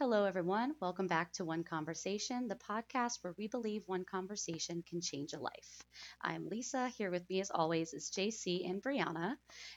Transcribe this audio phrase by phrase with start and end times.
[0.00, 0.74] Hello, everyone.
[0.80, 5.38] Welcome back to One Conversation, the podcast where we believe one conversation can change a
[5.38, 5.84] life.
[6.20, 6.88] I'm Lisa.
[6.88, 9.36] Here with me, as always, is JC and Brianna.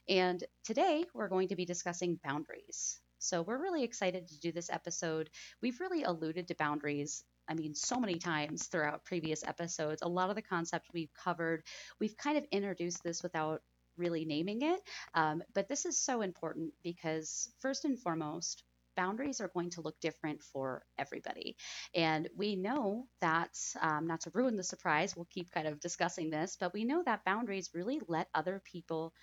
[0.09, 2.99] And today we're going to be discussing boundaries.
[3.19, 5.29] So we're really excited to do this episode.
[5.61, 10.01] We've really alluded to boundaries I mean, so many times throughout previous episodes.
[10.01, 11.63] A lot of the concepts we've covered,
[11.99, 13.61] we've kind of introduced this without
[13.97, 14.79] really naming it.
[15.13, 18.63] Um, but this is so important because, first and foremost,
[18.97, 21.55] boundaries are going to look different for everybody.
[21.95, 26.29] And we know that, um, not to ruin the surprise, we'll keep kind of discussing
[26.29, 29.13] this, but we know that boundaries really let other people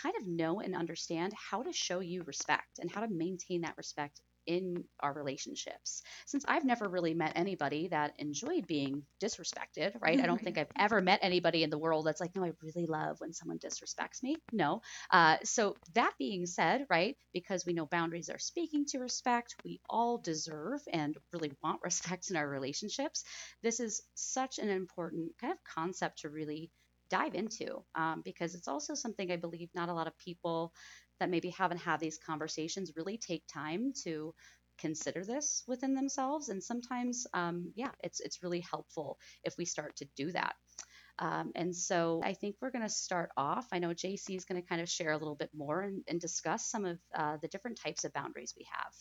[0.00, 3.76] kind of know and understand how to show you respect and how to maintain that
[3.76, 6.02] respect in our relationships.
[6.26, 10.20] Since I've never really met anybody that enjoyed being disrespected, right?
[10.20, 12.86] I don't think I've ever met anybody in the world that's like, no, I really
[12.86, 14.36] love when someone disrespects me.
[14.52, 14.82] No.
[15.10, 19.80] Uh, so, that being said, right, because we know boundaries are speaking to respect, we
[19.88, 23.24] all deserve and really want respect in our relationships.
[23.62, 26.70] This is such an important kind of concept to really
[27.12, 30.72] dive into um, because it's also something I believe not a lot of people
[31.22, 34.34] that maybe haven't had these conversations really take time to
[34.78, 39.94] consider this within themselves and sometimes um, yeah it's it's really helpful if we start
[39.94, 40.54] to do that
[41.18, 43.68] um, and so I think we're going to start off.
[43.70, 46.20] I know JC is going to kind of share a little bit more and, and
[46.20, 48.94] discuss some of uh, the different types of boundaries we have.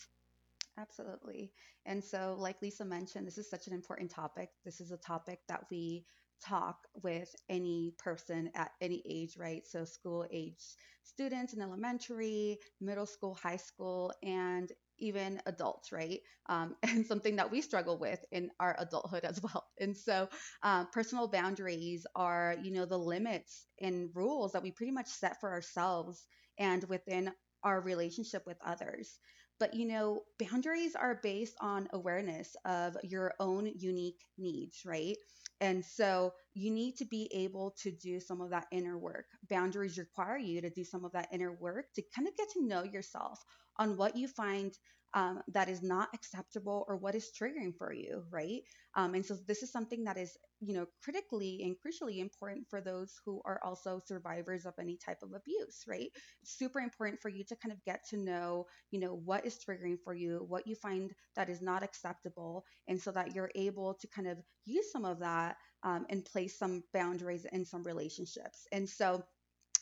[0.77, 1.51] Absolutely.
[1.85, 4.49] And so, like Lisa mentioned, this is such an important topic.
[4.65, 6.05] This is a topic that we
[6.41, 9.65] talk with any person at any age, right?
[9.67, 16.19] So, school age students in elementary, middle school, high school, and even adults, right?
[16.47, 19.65] Um, and something that we struggle with in our adulthood as well.
[19.79, 20.29] And so,
[20.63, 25.39] um, personal boundaries are, you know, the limits and rules that we pretty much set
[25.39, 26.25] for ourselves
[26.57, 27.31] and within
[27.63, 29.19] our relationship with others.
[29.61, 35.15] But you know, boundaries are based on awareness of your own unique needs, right?
[35.59, 39.25] And so you need to be able to do some of that inner work.
[39.51, 42.65] Boundaries require you to do some of that inner work to kind of get to
[42.65, 43.39] know yourself
[43.77, 44.73] on what you find
[45.13, 48.61] um, that is not acceptable or what is triggering for you, right?
[48.95, 52.81] Um, and so this is something that is, you know, critically and crucially important for
[52.81, 56.09] those who are also survivors of any type of abuse, right?
[56.43, 59.97] Super important for you to kind of get to know, you know, what is triggering
[60.03, 64.07] for you, what you find that is not acceptable, and so that you're able to
[64.07, 68.67] kind of use some of that um, and place some boundaries in some relationships.
[68.71, 69.23] And so,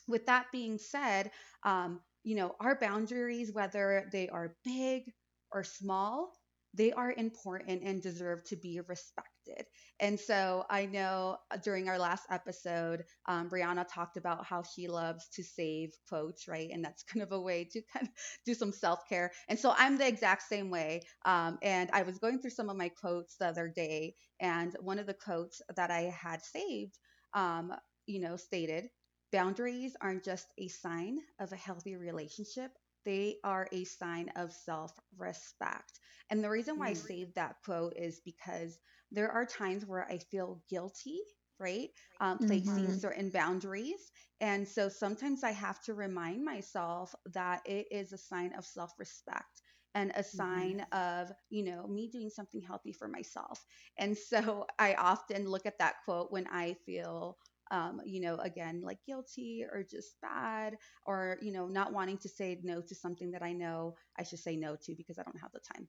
[0.08, 1.32] with that being said,
[1.64, 5.04] um, you know, our boundaries, whether they are big
[5.52, 6.32] or small,
[6.76, 9.66] they are important and deserve to be respected.
[10.00, 14.88] And so I know uh, during our last episode, um, Brianna talked about how she
[14.88, 16.70] loves to save quotes, right?
[16.72, 18.14] And that's kind of a way to kind of
[18.46, 19.32] do some self care.
[19.48, 21.02] And so I'm the exact same way.
[21.26, 25.00] Um, and I was going through some of my quotes the other day, and one
[25.00, 26.98] of the quotes that I had saved,
[27.34, 27.74] um,
[28.06, 28.90] you know, stated,
[29.32, 32.72] Boundaries aren't just a sign of a healthy relationship,
[33.06, 36.00] they are a sign of self respect.
[36.30, 36.98] And the reason why I mm.
[37.08, 38.78] saved that quote is because
[39.12, 41.20] there are times where I feel guilty,
[41.60, 41.90] right?
[42.22, 42.98] Um, placing mm-hmm.
[42.98, 44.12] certain boundaries.
[44.42, 48.94] And so sometimes I have to remind myself that it is a sign of self
[49.00, 49.62] respect
[49.96, 51.26] and a sign mm-hmm.
[51.26, 53.66] of you know me doing something healthy for myself
[53.98, 57.38] and so i often look at that quote when i feel
[57.72, 62.30] um, you know, again, like guilty or just bad or, you know, not wanting to
[62.30, 65.40] say no to something that I know I should say no to because I don't
[65.40, 65.88] have the time.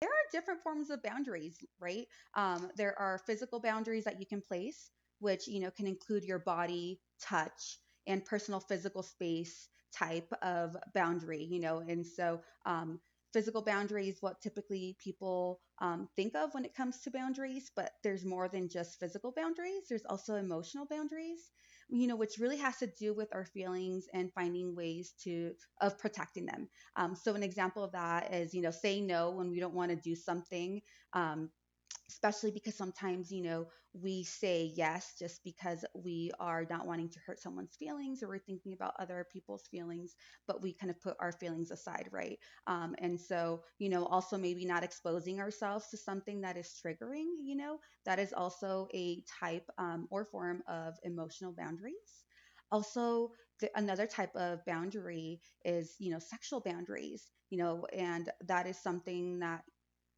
[0.00, 2.06] There are different forms of boundaries, right?
[2.34, 4.90] Um, there are physical boundaries that you can place,
[5.20, 11.42] which, you know, can include your body, touch, and personal physical space type of boundary,
[11.42, 13.00] you know, and so um,
[13.34, 18.24] physical boundaries, what typically people um, think of when it comes to boundaries, but there's
[18.24, 19.84] more than just physical boundaries.
[19.90, 21.50] There's also emotional boundaries,
[21.90, 25.52] you know, which really has to do with our feelings and finding ways to
[25.82, 26.68] of protecting them.
[26.96, 29.90] Um, so an example of that is, you know, saying no when we don't want
[29.90, 30.80] to do something.
[31.12, 31.50] Um,
[32.08, 37.18] especially because sometimes you know we say yes just because we are not wanting to
[37.26, 40.14] hurt someone's feelings or we're thinking about other people's feelings
[40.46, 42.38] but we kind of put our feelings aside right?
[42.66, 47.28] Um, and so you know also maybe not exposing ourselves to something that is triggering
[47.42, 52.24] you know that is also a type um, or form of emotional boundaries.
[52.70, 53.30] Also
[53.60, 58.76] the, another type of boundary is you know sexual boundaries you know and that is
[58.78, 59.62] something that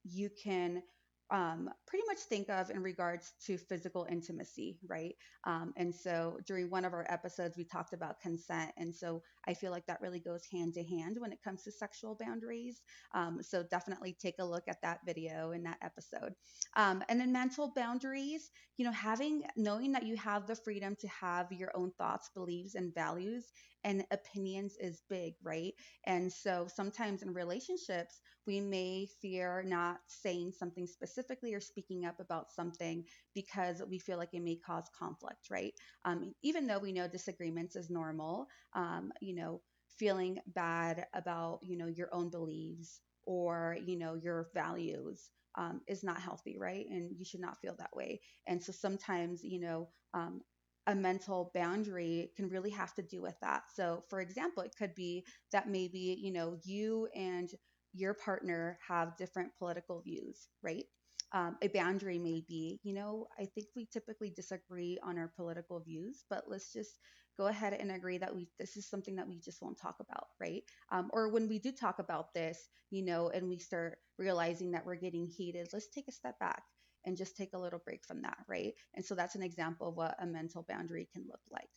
[0.05, 0.83] you can
[1.31, 5.15] um, pretty much think of in regards to physical intimacy, right?
[5.45, 8.73] Um, and so during one of our episodes, we talked about consent.
[8.77, 11.73] And so I feel like that really goes hand to hand when it comes to
[11.73, 12.81] sexual boundaries.
[13.15, 16.35] Um, so definitely take a look at that video in that episode.
[16.77, 21.09] Um, and then mental boundaries, you know, having, knowing that you have the freedom to
[21.09, 23.51] have your own thoughts, beliefs, and values
[23.87, 25.75] and opinions is big, right?
[26.07, 32.21] And so sometimes in relationships, we may fear not saying something specifically or speaking up
[32.21, 33.05] about something
[33.35, 35.75] because we feel like it may cause conflict, right?
[36.05, 39.63] Um, even though we know disagreements is normal, um, you know,
[39.99, 46.05] feeling bad about, you know, your own beliefs or, you know, your values um, is
[46.05, 46.87] not healthy, right?
[46.91, 48.21] And you should not feel that way.
[48.47, 50.43] And so sometimes, you know, um,
[50.87, 53.65] a mental boundary can really have to do with that.
[53.75, 57.51] So, for example, it could be that maybe, you know, you and
[57.93, 60.85] your partner have different political views, right?
[61.33, 65.81] Um, a boundary may be, you know, I think we typically disagree on our political
[65.81, 66.99] views, but let's just
[67.37, 70.29] go ahead and agree that we this is something that we just won't talk about,
[70.41, 70.63] right?
[70.91, 74.87] Um, or when we do talk about this, you know, and we start realizing that
[74.87, 76.63] we're getting heated, let's take a step back
[77.07, 78.75] and just take a little break from that, right?
[78.95, 81.71] And so that's an example of what a mental boundary can look like.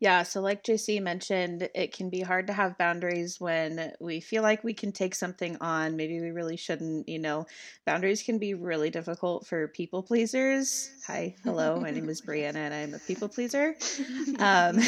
[0.00, 4.44] Yeah, so like JC mentioned, it can be hard to have boundaries when we feel
[4.44, 5.96] like we can take something on.
[5.96, 7.46] Maybe we really shouldn't, you know.
[7.84, 10.88] Boundaries can be really difficult for people pleasers.
[11.08, 13.74] Hi, hello, my name is Brianna and I'm a people pleaser.
[14.38, 14.78] Um,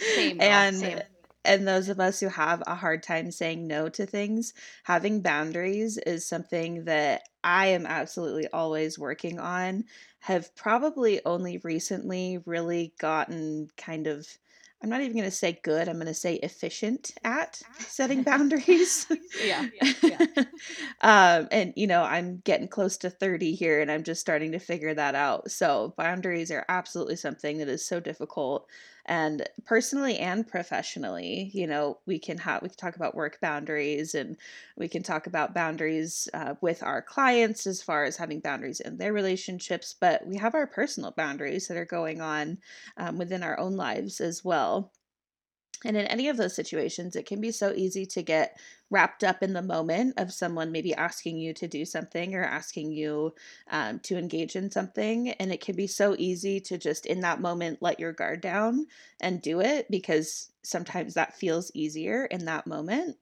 [0.00, 1.00] same, and same
[1.44, 4.52] and those of us who have a hard time saying no to things,
[4.84, 9.84] having boundaries is something that I am absolutely always working on.
[10.20, 14.26] Have probably only recently really gotten kind of
[14.84, 19.06] I'm not even going to say good, I'm going to say efficient at setting boundaries.
[19.42, 19.64] yeah.
[20.02, 20.26] yeah.
[21.00, 24.58] um, and, you know, I'm getting close to 30 here and I'm just starting to
[24.58, 25.50] figure that out.
[25.50, 28.68] So, boundaries are absolutely something that is so difficult
[29.06, 34.14] and personally and professionally you know we can have we can talk about work boundaries
[34.14, 34.36] and
[34.76, 38.96] we can talk about boundaries uh, with our clients as far as having boundaries in
[38.96, 42.56] their relationships but we have our personal boundaries that are going on
[42.96, 44.73] um, within our own lives as well
[45.84, 48.58] and in any of those situations, it can be so easy to get
[48.90, 52.92] wrapped up in the moment of someone maybe asking you to do something or asking
[52.92, 53.34] you
[53.70, 55.30] um, to engage in something.
[55.32, 58.86] And it can be so easy to just in that moment let your guard down
[59.20, 63.18] and do it because sometimes that feels easier in that moment.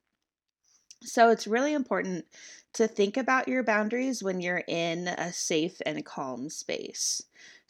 [1.03, 2.27] So it's really important
[2.75, 7.23] to think about your boundaries when you're in a safe and calm space.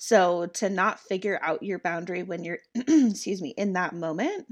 [0.05, 4.49] So to not figure out your boundary when you're excuse me in that moment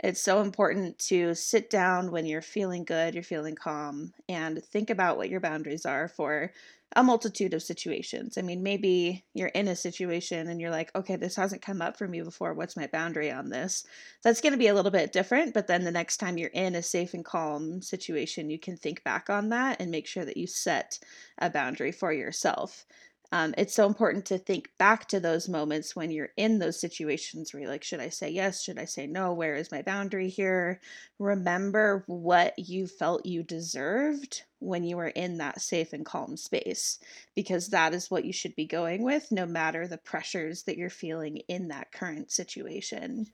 [0.00, 4.90] it's so important to sit down when you're feeling good, you're feeling calm, and think
[4.90, 6.52] about what your boundaries are for
[6.96, 8.38] a multitude of situations.
[8.38, 11.98] I mean, maybe you're in a situation and you're like, okay, this hasn't come up
[11.98, 12.54] for me before.
[12.54, 13.84] What's my boundary on this?
[14.22, 15.52] That's going to be a little bit different.
[15.52, 19.04] But then the next time you're in a safe and calm situation, you can think
[19.04, 20.98] back on that and make sure that you set
[21.38, 22.86] a boundary for yourself
[23.30, 27.52] um, it's so important to think back to those moments when you're in those situations
[27.52, 28.62] where you're like, should I say yes?
[28.62, 29.34] Should I say no?
[29.34, 30.80] Where is my boundary here?
[31.18, 36.98] Remember what you felt you deserved when you were in that safe and calm space,
[37.34, 40.88] because that is what you should be going with, no matter the pressures that you're
[40.88, 43.26] feeling in that current situation.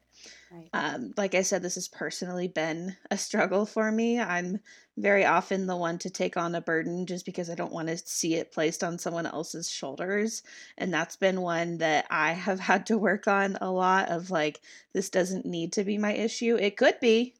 [0.73, 4.19] Um, like I said, this has personally been a struggle for me.
[4.21, 4.59] I'm
[4.97, 7.97] very often the one to take on a burden just because I don't want to
[7.97, 10.43] see it placed on someone else's shoulders.
[10.77, 14.61] And that's been one that I have had to work on a lot of like,
[14.93, 16.57] this doesn't need to be my issue.
[16.57, 17.35] It could be.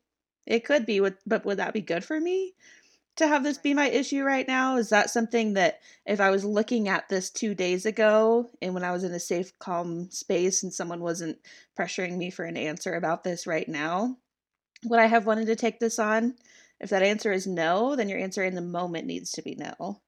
[0.47, 2.55] It could be, but would that be good for me?
[3.17, 4.77] To have this be my issue right now?
[4.77, 8.85] Is that something that if I was looking at this two days ago and when
[8.85, 11.39] I was in a safe, calm space and someone wasn't
[11.79, 14.17] pressuring me for an answer about this right now,
[14.85, 16.35] would I have wanted to take this on?
[16.81, 20.01] If that answer is no, then your answer in the moment needs to be no.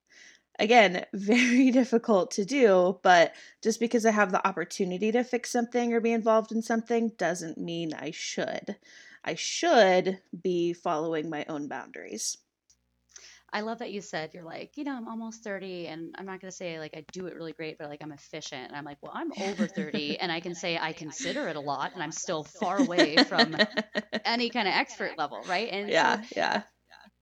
[0.59, 3.33] Again, very difficult to do, but
[3.63, 7.59] just because I have the opportunity to fix something or be involved in something doesn't
[7.59, 8.77] mean I should.
[9.25, 12.39] I should be following my own boundaries.
[13.53, 16.41] I love that you said you're like, you know, I'm almost 30 and I'm not
[16.41, 18.69] going to say like I do it really great, but like I'm efficient.
[18.69, 21.61] And I'm like, well, I'm over 30 and I can say I consider it a
[21.61, 23.57] lot and I'm still far away from
[24.25, 25.69] any kind of expert level, right?
[25.71, 26.65] And yeah, so, yeah.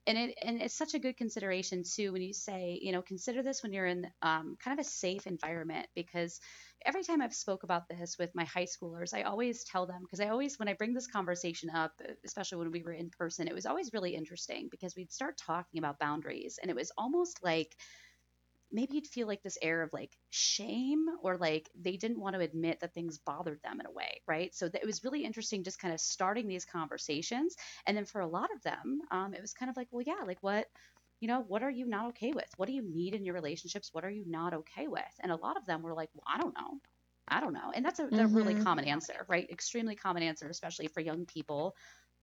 [0.07, 3.43] And it and it's such a good consideration too when you say you know consider
[3.43, 6.41] this when you're in um, kind of a safe environment because
[6.85, 10.21] every time i've spoke about this with my high schoolers i always tell them because
[10.21, 11.93] i always when i bring this conversation up
[12.25, 15.79] especially when we were in person it was always really interesting because we'd start talking
[15.79, 17.75] about boundaries and it was almost like
[18.75, 22.41] maybe you'd feel like this air of like shame or like they didn't want to
[22.41, 24.53] admit that things bothered them in a way, right?
[24.53, 27.55] So it was really interesting just kind of starting these conversations.
[27.87, 30.25] And then for a lot of them, um, it was kind of like, well, yeah,
[30.27, 30.67] like what,
[31.21, 32.49] you know, what are you not okay with?
[32.57, 33.91] What do you need in your relationships?
[33.93, 35.03] What are you not okay with?
[35.21, 36.81] And a lot of them were like, well, I don't know.
[37.29, 37.71] I don't know.
[37.73, 38.19] And that's a, mm-hmm.
[38.19, 39.49] a really common answer, right?
[39.49, 41.77] Extremely common answer, especially for young people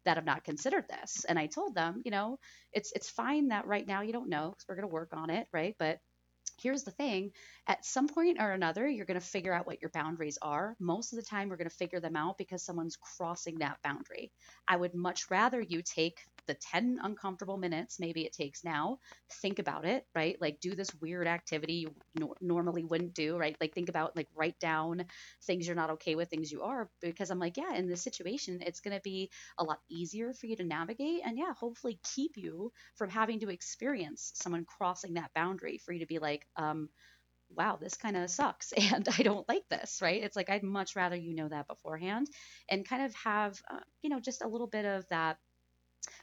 [0.03, 1.25] that have not considered this.
[1.29, 2.39] And I told them, you know,
[2.73, 5.29] it's it's fine that right now you don't know because we're going to work on
[5.29, 5.75] it, right?
[5.79, 5.99] But
[6.61, 7.31] here's the thing
[7.67, 10.75] at some point or another, you're going to figure out what your boundaries are.
[10.79, 14.31] Most of the time, we're going to figure them out because someone's crossing that boundary.
[14.67, 16.17] I would much rather you take
[16.47, 18.97] the 10 uncomfortable minutes maybe it takes now
[19.41, 23.55] think about it right like do this weird activity you no- normally wouldn't do right
[23.61, 25.05] like think about like write down
[25.45, 28.59] things you're not okay with things you are because i'm like yeah in this situation
[28.65, 32.31] it's going to be a lot easier for you to navigate and yeah hopefully keep
[32.35, 36.89] you from having to experience someone crossing that boundary for you to be like um
[37.55, 40.23] wow, this kind of sucks and I don't like this, right?
[40.23, 42.27] It's like I'd much rather you know that beforehand
[42.69, 45.37] and kind of have, uh, you know, just a little bit of that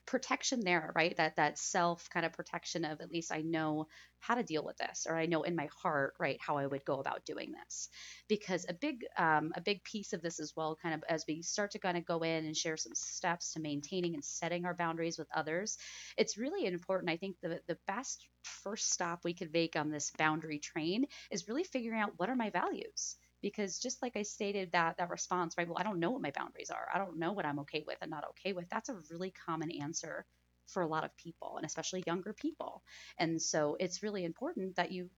[0.06, 1.16] protection there, right?
[1.16, 3.86] That that self kind of protection of at least I know
[4.20, 6.84] how to deal with this, or I know in my heart, right, how I would
[6.84, 7.88] go about doing this.
[8.28, 11.42] Because a big um, a big piece of this as well, kind of as we
[11.42, 14.74] start to kind of go in and share some steps to maintaining and setting our
[14.74, 15.76] boundaries with others,
[16.16, 17.10] it's really important.
[17.10, 21.48] I think the the best first stop we could make on this boundary train is
[21.48, 25.54] really figuring out what are my values because just like I stated that that response,
[25.58, 25.66] right?
[25.68, 26.88] Well, I don't know what my boundaries are.
[26.92, 28.68] I don't know what I'm okay with and not okay with.
[28.70, 30.26] That's a really common answer
[30.68, 32.82] for a lot of people and especially younger people.
[33.18, 35.10] And so it's really important that you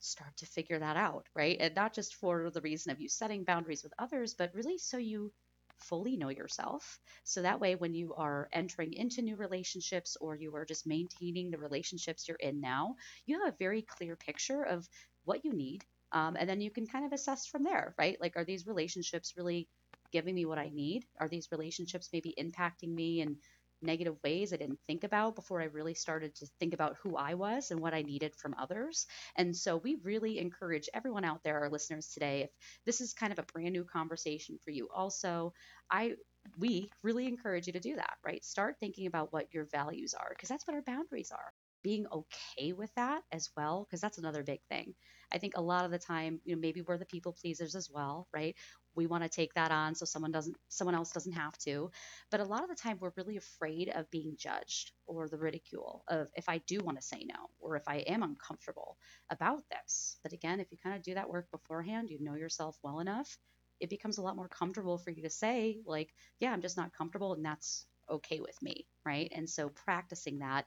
[0.00, 1.56] start to figure that out, right?
[1.60, 4.98] And not just for the reason of you setting boundaries with others, but really so
[4.98, 5.32] you
[5.78, 7.00] fully know yourself.
[7.24, 11.50] So that way, when you are entering into new relationships or you are just maintaining
[11.50, 14.88] the relationships you're in now, you have a very clear picture of
[15.24, 18.16] what you need um, and then you can kind of assess from there, right?
[18.20, 19.68] Like, are these relationships really
[20.12, 21.04] giving me what I need?
[21.18, 23.36] Are these relationships maybe impacting me in
[23.84, 27.34] negative ways I didn't think about before I really started to think about who I
[27.34, 29.06] was and what I needed from others.
[29.36, 32.50] And so we really encourage everyone out there, our listeners today, if
[32.86, 35.52] this is kind of a brand new conversation for you, also,
[35.90, 36.14] I
[36.58, 38.44] we really encourage you to do that, right?
[38.44, 41.52] Start thinking about what your values are because that's what our boundaries are
[41.82, 44.94] being okay with that as well because that's another big thing.
[45.32, 47.90] I think a lot of the time you know maybe we're the people pleasers as
[47.90, 48.56] well right?
[48.94, 51.90] We want to take that on so someone doesn't someone else doesn't have to.
[52.30, 56.04] But a lot of the time we're really afraid of being judged or the ridicule
[56.08, 58.96] of if i do want to say no or if i am uncomfortable
[59.30, 60.18] about this.
[60.22, 63.36] But again if you kind of do that work beforehand you know yourself well enough
[63.80, 66.10] it becomes a lot more comfortable for you to say like
[66.40, 69.30] yeah i'm just not comfortable and that's okay with me, right?
[69.34, 70.66] And so practicing that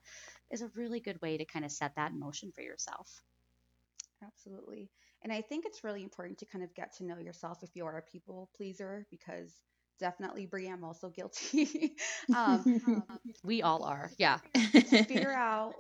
[0.52, 3.22] is a really good way to kind of set that in motion for yourself.
[4.24, 4.90] Absolutely.
[5.24, 7.86] And I think it's really important to kind of get to know yourself if you
[7.86, 9.54] are a people pleaser because
[10.00, 11.96] definitely Brie, I'm also guilty.
[12.36, 12.64] um,
[13.44, 14.38] we all are, yeah.
[15.08, 15.74] figure out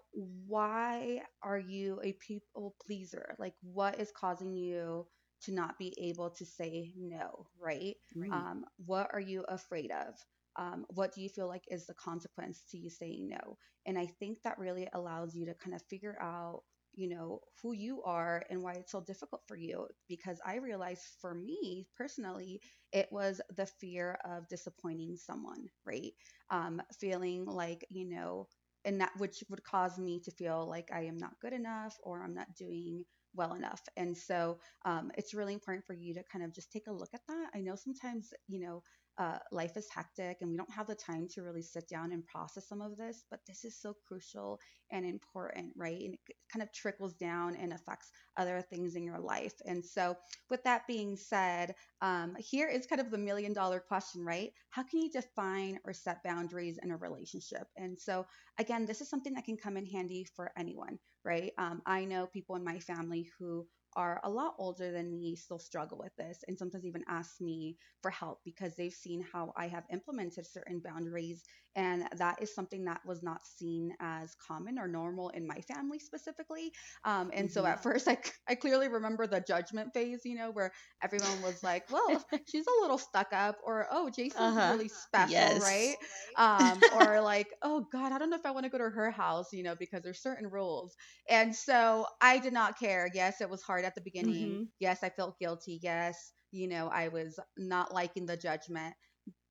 [0.47, 3.35] why are you a people pleaser?
[3.39, 5.05] Like what is causing you
[5.43, 7.95] to not be able to say no, right?
[8.15, 8.31] right.
[8.31, 10.15] Um, what are you afraid of?
[10.57, 13.57] Um, what do you feel like is the consequence to you saying no?
[13.85, 17.73] And i think that really allows you to kind of figure out you know who
[17.73, 19.87] you are and why it's so difficult for you.
[20.07, 26.13] Because i realized for me personally it was the fear of disappointing someone right?
[26.49, 28.47] Um, feeling like you know
[28.85, 32.23] and that which would cause me to feel like i am not good enough or
[32.23, 33.81] i'm not doing well enough.
[33.97, 37.09] And so um, it's really important for you to kind of just take a look
[37.13, 37.49] at that.
[37.53, 38.81] I know sometimes you know
[39.17, 42.25] uh, life is hectic and we don't have the time to really sit down and
[42.25, 44.59] process some of this, but this is so crucial
[44.91, 46.01] and important, right?
[46.01, 46.19] And it
[46.51, 49.53] kind of trickles down and affects other things in your life.
[49.65, 50.15] And so,
[50.49, 54.51] with that being said, um, here is kind of the million dollar question, right?
[54.69, 57.67] How can you define or set boundaries in a relationship?
[57.77, 58.25] And so,
[58.59, 61.51] again, this is something that can come in handy for anyone, right?
[61.57, 65.59] Um, I know people in my family who are a lot older than me still
[65.59, 69.67] struggle with this and sometimes even ask me for help because they've seen how I
[69.67, 71.43] have implemented certain boundaries
[71.75, 75.99] and that is something that was not seen as common or normal in my family
[75.99, 76.71] specifically
[77.03, 77.53] um, and mm-hmm.
[77.53, 77.89] so at mm-hmm.
[77.89, 80.71] first I, I clearly remember the judgment phase you know where
[81.01, 84.73] everyone was like well she's a little stuck up or oh JC's uh-huh.
[84.73, 85.61] really special yes.
[85.61, 85.95] right
[86.37, 89.11] um, or like oh god i don't know if i want to go to her
[89.11, 90.95] house you know because there's certain rules
[91.29, 94.63] and so i did not care yes it was hard at the beginning mm-hmm.
[94.79, 98.93] yes i felt guilty yes you know i was not liking the judgment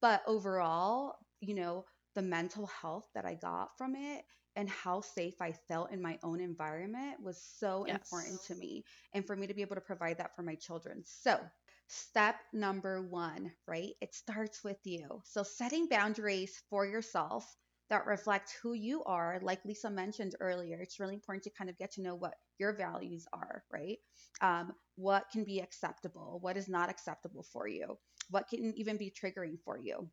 [0.00, 4.24] but overall you know the mental health that I got from it
[4.56, 7.96] and how safe I felt in my own environment was so yes.
[7.96, 11.02] important to me and for me to be able to provide that for my children.
[11.04, 11.40] So,
[11.88, 13.94] step number one, right?
[14.00, 15.20] It starts with you.
[15.24, 17.44] So, setting boundaries for yourself
[17.90, 21.76] that reflect who you are, like Lisa mentioned earlier, it's really important to kind of
[21.76, 23.98] get to know what your values are, right?
[24.40, 27.98] Um, what can be acceptable, what is not acceptable for you,
[28.30, 30.08] what can even be triggering for you.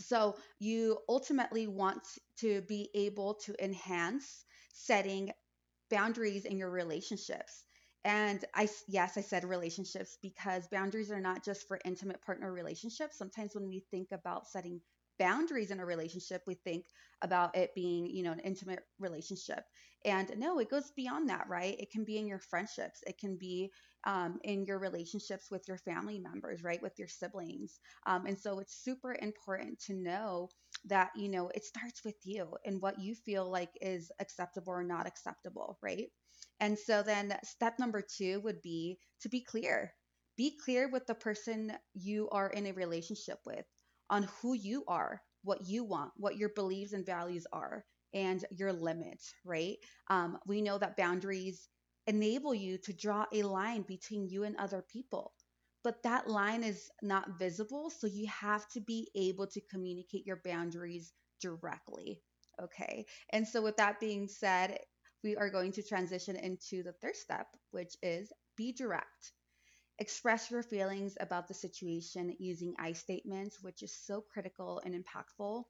[0.00, 2.02] So you ultimately want
[2.38, 5.30] to be able to enhance setting
[5.90, 7.64] boundaries in your relationships.
[8.04, 13.16] And I, yes, I said relationships because boundaries are not just for intimate partner relationships.
[13.16, 14.80] Sometimes when we think about setting
[15.18, 16.86] boundaries in a relationship, we think
[17.22, 19.64] about it being, you know, an intimate relationship.
[20.04, 21.76] And no, it goes beyond that, right?
[21.78, 23.70] It can be in your friendships, it can be
[24.06, 26.82] um, in your relationships with your family members, right?
[26.82, 27.80] With your siblings.
[28.06, 30.50] Um, and so it's super important to know
[30.86, 34.84] that, you know, it starts with you and what you feel like is acceptable or
[34.84, 36.08] not acceptable, right?
[36.60, 39.94] And so then step number two would be to be clear.
[40.36, 43.64] Be clear with the person you are in a relationship with
[44.10, 48.72] on who you are, what you want, what your beliefs and values are, and your
[48.72, 49.76] limits, right?
[50.08, 51.68] Um, we know that boundaries
[52.06, 55.32] enable you to draw a line between you and other people.
[55.82, 60.40] But that line is not visible, so you have to be able to communicate your
[60.42, 62.22] boundaries directly.
[62.62, 63.04] Okay.
[63.30, 64.78] And so, with that being said,
[65.22, 69.32] we are going to transition into the third step, which is be direct.
[69.98, 75.64] Express your feelings about the situation using I statements, which is so critical and impactful.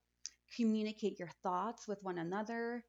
[0.57, 2.85] Communicate your thoughts with one another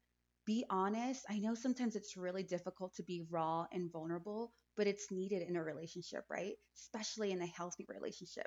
[0.46, 1.24] be honest.
[1.28, 5.56] I know sometimes it's really difficult to be raw and vulnerable, but it's needed in
[5.56, 6.54] a relationship, right?
[6.76, 8.46] Especially in a healthy relationship.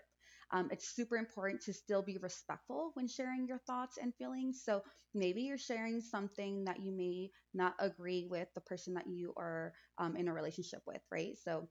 [0.51, 4.63] Um, it's super important to still be respectful when sharing your thoughts and feelings.
[4.63, 4.81] So
[5.13, 9.73] maybe you're sharing something that you may not agree with the person that you are
[9.97, 11.37] um, in a relationship with, right?
[11.43, 11.67] So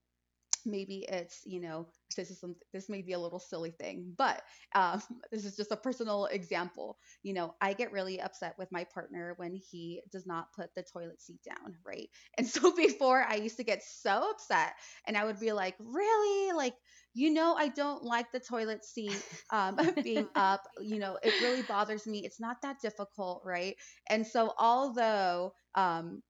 [0.68, 4.42] maybe it's you know this is some this may be a little silly thing but
[4.74, 6.98] um, this is just a personal example.
[7.22, 10.82] You know i get really upset with my partner when he does not put the
[10.82, 12.08] toilet seat down right?
[12.38, 14.74] And so before i used to get so upset
[15.06, 16.52] and i would be like really?
[16.52, 16.74] Like
[17.14, 21.62] you know i don't like the toilet seat um, being up you know it really
[21.62, 22.24] bothers me.
[22.24, 23.76] It's not that difficult right?
[24.08, 26.22] And so although um,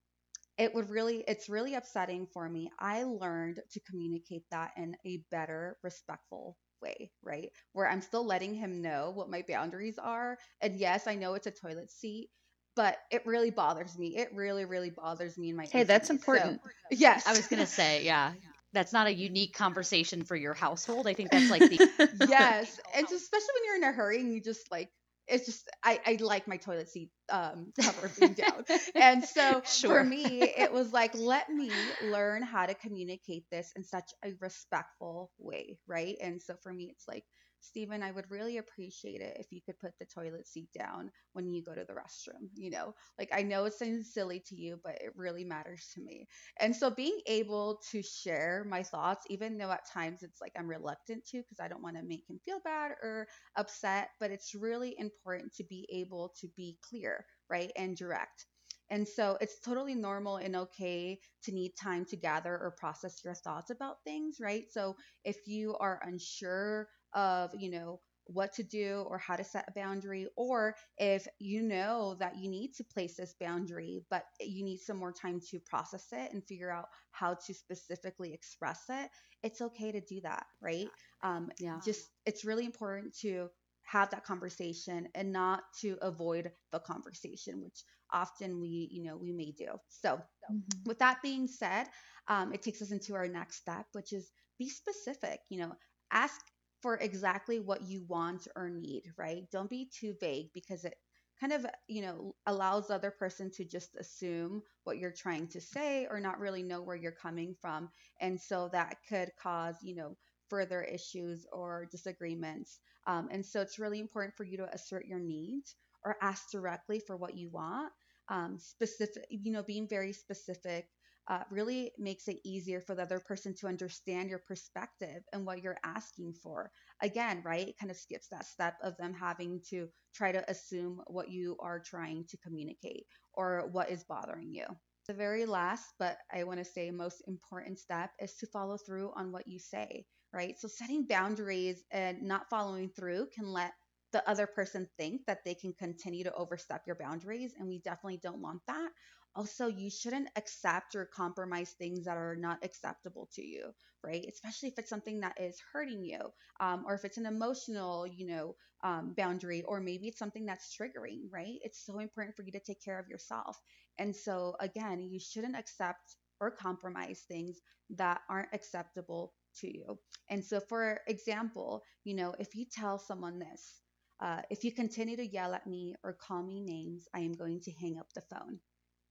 [0.59, 2.69] it would really it's really upsetting for me.
[2.77, 7.49] I learned to communicate that in a better respectful way right?
[7.73, 10.37] Where i'm still letting him know what my boundaries are.
[10.61, 12.29] And yes i know it's a toilet seat
[12.75, 14.15] but it really bothers me.
[14.15, 17.27] It really really bothers me in my hey that's important so, yes.
[17.27, 18.33] I was gonna say yeah.
[18.71, 21.07] That's not a unique conversation for your household.
[21.07, 21.77] I think that's like the
[22.29, 22.79] yes.
[22.95, 24.89] And especially when you're in a hurry and you just like
[25.29, 28.65] it's just I, I like my toilet seat um, cover being down.
[28.95, 29.89] and so sure.
[29.89, 34.33] for me, it was like, let me learn how to communicate this in such a
[34.39, 36.17] respectful way, right?
[36.21, 37.25] And so for me, it's like
[37.61, 41.53] Stephen, I would really appreciate it if you could put the toilet seat down when
[41.53, 42.49] you go to the restroom.
[42.55, 46.01] You know, like I know it sounds silly to you, but it really matters to
[46.01, 46.27] me.
[46.59, 50.67] And so being able to share my thoughts, even though at times it's like I'm
[50.67, 54.55] reluctant to because I don't want to make him feel bad or upset, but it's
[54.55, 57.71] really important to be able to be clear, right?
[57.75, 58.45] And direct.
[58.91, 63.35] And so it's totally normal and okay to need time to gather or process your
[63.35, 64.65] thoughts about things, right?
[64.71, 69.65] So if you are unsure of, you know, what to do or how to set
[69.67, 74.63] a boundary, or if you know that you need to place this boundary, but you
[74.63, 79.09] need some more time to process it and figure out how to specifically express it,
[79.41, 80.87] it's okay to do that, right?
[81.23, 81.79] Um, yeah.
[81.83, 83.49] Just it's really important to
[83.83, 89.31] have that conversation and not to avoid the conversation, which often we, you know, we
[89.31, 89.69] may do.
[89.87, 90.15] So,
[90.51, 90.59] mm-hmm.
[90.85, 91.87] with that being said,
[92.27, 95.39] um, it takes us into our next step, which is be specific.
[95.49, 95.71] You know,
[96.11, 96.39] ask
[96.81, 99.49] for exactly what you want or need, right?
[99.51, 100.95] Don't be too vague because it
[101.39, 105.61] kind of, you know, allows the other person to just assume what you're trying to
[105.61, 107.89] say or not really know where you're coming from.
[108.19, 110.17] And so that could cause, you know,
[110.49, 112.79] further issues or disagreements.
[113.07, 116.99] Um, and so it's really important for you to assert your needs or ask directly
[116.99, 117.91] for what you want.
[118.29, 120.87] Um, specific, you know, being very specific
[121.29, 125.61] uh, really makes it easier for the other person to understand your perspective and what
[125.61, 126.71] you're asking for.
[127.01, 127.69] Again, right?
[127.69, 131.55] It kind of skips that step of them having to try to assume what you
[131.61, 134.65] are trying to communicate or what is bothering you.
[135.07, 139.11] The very last, but I want to say most important step is to follow through
[139.15, 140.55] on what you say, right?
[140.59, 143.73] So setting boundaries and not following through can let
[144.11, 147.53] the other person think that they can continue to overstep your boundaries.
[147.57, 148.89] And we definitely don't want that
[149.35, 154.25] also you shouldn't accept or compromise things that are not acceptable to you right?
[154.31, 156.19] Especially if it's something that is hurting you
[156.61, 160.75] um, or if it's an emotional you know um, boundary or maybe it's something that's
[160.75, 161.59] triggering right?
[161.63, 163.57] It's so important for you to take care of yourself.
[163.97, 167.59] And so again you shouldn't accept or compromise things
[167.91, 169.99] that aren't acceptable to you.
[170.29, 173.81] And so for example you know if you tell someone this
[174.21, 177.61] uh, if you continue to yell at me or call me names, I am going
[177.61, 178.59] to hang up the phone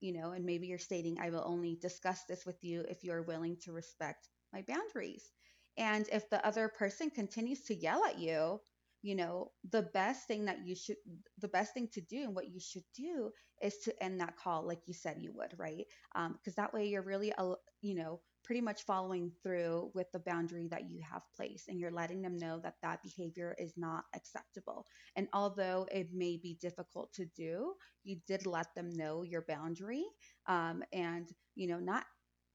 [0.00, 3.22] you know, and maybe you're stating, I will only discuss this with you if you're
[3.22, 5.30] willing to respect my boundaries.
[5.76, 8.60] And if the other person continues to yell at you,
[9.02, 10.96] you know, the best thing that you should,
[11.38, 13.30] the best thing to do and what you should do
[13.62, 15.86] is to end that call like you said you would, right?
[16.12, 17.32] Because um, that way you're really,
[17.80, 21.90] you know, pretty much following through with the boundary that you have placed and you're
[21.90, 24.86] letting them know that that behavior is not acceptable.
[25.16, 30.02] And although it may be difficult to do, you did let them know your boundary.
[30.46, 32.06] Um, and, you know, not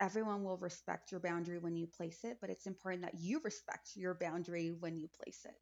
[0.01, 3.91] everyone will respect your boundary when you place it, but it's important that you respect
[3.93, 5.53] your boundary when you place it.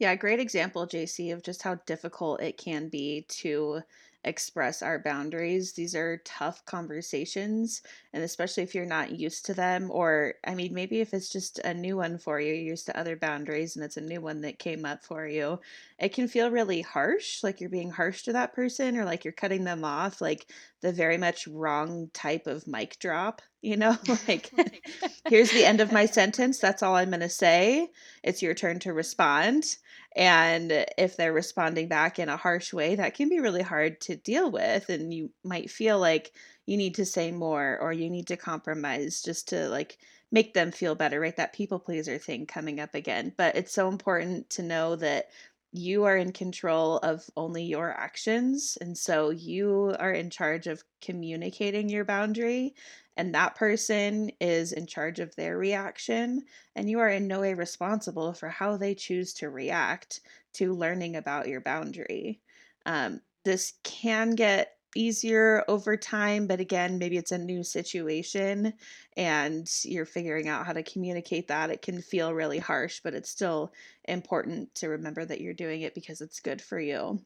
[0.00, 3.80] Yeah, great example, JC, of just how difficult it can be to
[4.24, 5.72] express our boundaries.
[5.72, 10.74] These are tough conversations, and especially if you're not used to them, or I mean,
[10.74, 13.84] maybe if it's just a new one for you, you're used to other boundaries and
[13.84, 15.60] it's a new one that came up for you,
[15.98, 19.32] it can feel really harsh, like you're being harsh to that person, or like you're
[19.32, 20.50] cutting them off, like
[20.80, 23.96] the very much wrong type of mic drop, you know?
[24.28, 24.50] like,
[25.28, 26.58] here's the end of my sentence.
[26.58, 27.88] That's all I'm going to say.
[28.22, 29.76] It's your turn to respond.
[30.18, 34.16] And if they're responding back in a harsh way, that can be really hard to
[34.16, 34.90] deal with.
[34.90, 36.32] And you might feel like
[36.66, 39.98] you need to say more or you need to compromise just to like
[40.30, 41.36] make them feel better, right?
[41.36, 43.32] That people pleaser thing coming up again.
[43.36, 45.30] But it's so important to know that
[45.72, 48.78] you are in control of only your actions.
[48.80, 52.74] And so you are in charge of communicating your boundary,
[53.16, 56.42] and that person is in charge of their reaction.
[56.74, 60.20] And you are in no way responsible for how they choose to react
[60.54, 62.40] to learning about your boundary.
[62.86, 68.72] Um, this can get easier over time, but again, maybe it's a new situation
[69.16, 71.70] and you're figuring out how to communicate that.
[71.70, 73.72] It can feel really harsh, but it's still
[74.04, 77.20] important to remember that you're doing it because it's good for you.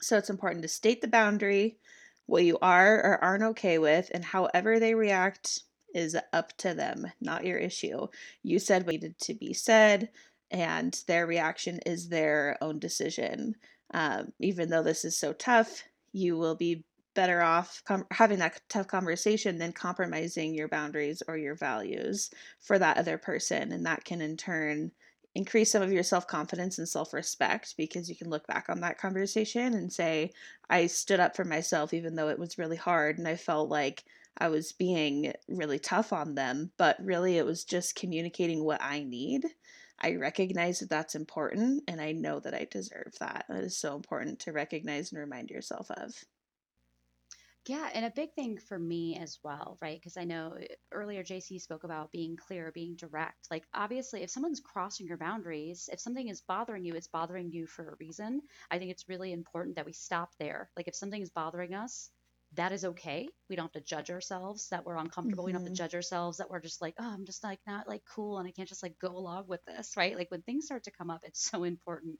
[0.00, 1.78] So it's important to state the boundary,
[2.26, 5.60] what you are or aren't okay with, and however they react
[5.94, 8.08] is up to them, not your issue.
[8.42, 10.10] You said what needed to be said,
[10.50, 13.54] and their reaction is their own decision.
[13.92, 18.60] Um, even though this is so tough, you will be better off com- having that
[18.68, 23.72] tough conversation than compromising your boundaries or your values for that other person.
[23.72, 24.92] And that can in turn
[25.34, 28.80] increase some of your self confidence and self respect because you can look back on
[28.80, 30.32] that conversation and say,
[30.70, 34.04] I stood up for myself even though it was really hard and I felt like
[34.38, 39.04] I was being really tough on them, but really it was just communicating what I
[39.04, 39.44] need
[40.04, 43.46] I recognize that that's important and I know that I deserve that.
[43.48, 46.12] That is so important to recognize and remind yourself of.
[47.66, 49.98] Yeah, and a big thing for me as well, right?
[49.98, 53.46] Because I know eh, earlier JC spoke about being clear, being direct.
[53.50, 57.66] Like, obviously, if someone's crossing your boundaries, if something is bothering you, it's bothering you
[57.66, 58.42] for a reason.
[58.70, 60.68] I think it's really important that we stop there.
[60.76, 62.10] Like, if something is bothering us,
[62.56, 63.28] that is okay.
[63.48, 65.44] We don't have to judge ourselves that we're uncomfortable.
[65.44, 65.46] Mm-hmm.
[65.46, 65.84] We don't have to mm-hmm.
[65.84, 68.52] judge ourselves that we're just like, oh, I'm just like not like cool and I
[68.52, 70.16] can't just like go along with this, right?
[70.16, 72.18] Like when things start to come up, it's so important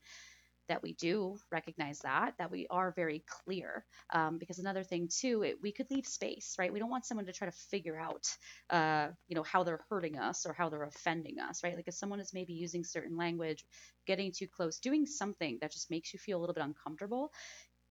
[0.68, 5.42] that we do recognize that that we are very clear um, because another thing too
[5.42, 8.26] it, we could leave space right we don't want someone to try to figure out
[8.70, 11.94] uh, you know how they're hurting us or how they're offending us right like if
[11.94, 13.64] someone is maybe using certain language
[14.06, 17.30] getting too close doing something that just makes you feel a little bit uncomfortable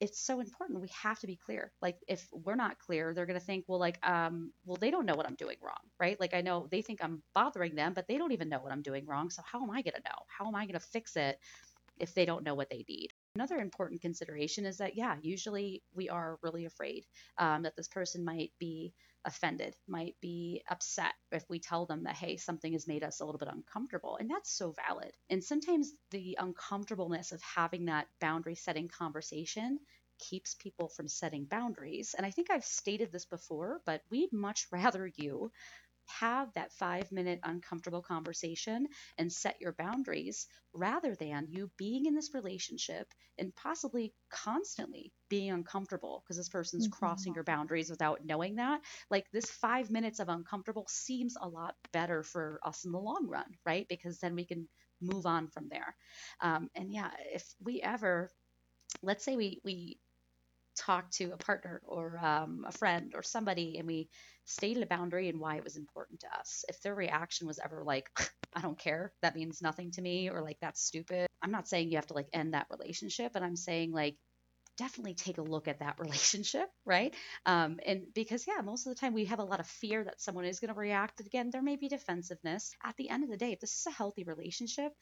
[0.03, 0.81] it's so important.
[0.81, 1.73] We have to be clear.
[1.81, 5.05] Like if we're not clear, they're going to think, well, like, um, well, they don't
[5.05, 6.19] know what I'm doing wrong, right?
[6.19, 8.81] Like I know they think I'm bothering them, but they don't even know what I'm
[8.83, 9.29] doing wrong.
[9.29, 10.19] So how am I going to know?
[10.27, 11.39] How am I going to fix it
[11.99, 13.12] if they don't know what they need?
[13.35, 17.05] Another important consideration is that, yeah, usually we are really afraid
[17.37, 18.93] um, that this person might be
[19.25, 23.25] offended, might be upset if we tell them that, hey, something has made us a
[23.25, 24.17] little bit uncomfortable.
[24.17, 25.13] And that's so valid.
[25.29, 29.79] And sometimes the uncomfortableness of having that boundary setting conversation
[30.19, 32.13] keeps people from setting boundaries.
[32.15, 35.51] And I think I've stated this before, but we'd much rather you
[36.07, 38.87] have that five minute uncomfortable conversation
[39.17, 45.51] and set your boundaries rather than you being in this relationship and possibly constantly being
[45.51, 47.05] uncomfortable because this person's mm-hmm.
[47.05, 48.81] crossing your boundaries without knowing that.
[49.09, 53.27] Like this five minutes of uncomfortable seems a lot better for us in the long
[53.27, 53.87] run, right?
[53.87, 54.67] Because then we can
[55.01, 55.95] move on from there.
[56.41, 58.31] Um, and yeah, if we ever,
[59.01, 59.97] let's say we, we,
[60.75, 64.09] talk to a partner or um, a friend or somebody and we
[64.45, 66.65] stated a boundary and why it was important to us.
[66.67, 68.09] If their reaction was ever like,
[68.53, 71.89] I don't care, that means nothing to me, or like, that's stupid, I'm not saying
[71.89, 74.17] you have to like end that relationship, but I'm saying like,
[74.77, 77.13] definitely take a look at that relationship, right?
[77.45, 80.21] Um, and because, yeah, most of the time we have a lot of fear that
[80.21, 81.19] someone is going to react.
[81.19, 82.73] Again, there may be defensiveness.
[82.83, 84.93] At the end of the day, if this is a healthy relationship,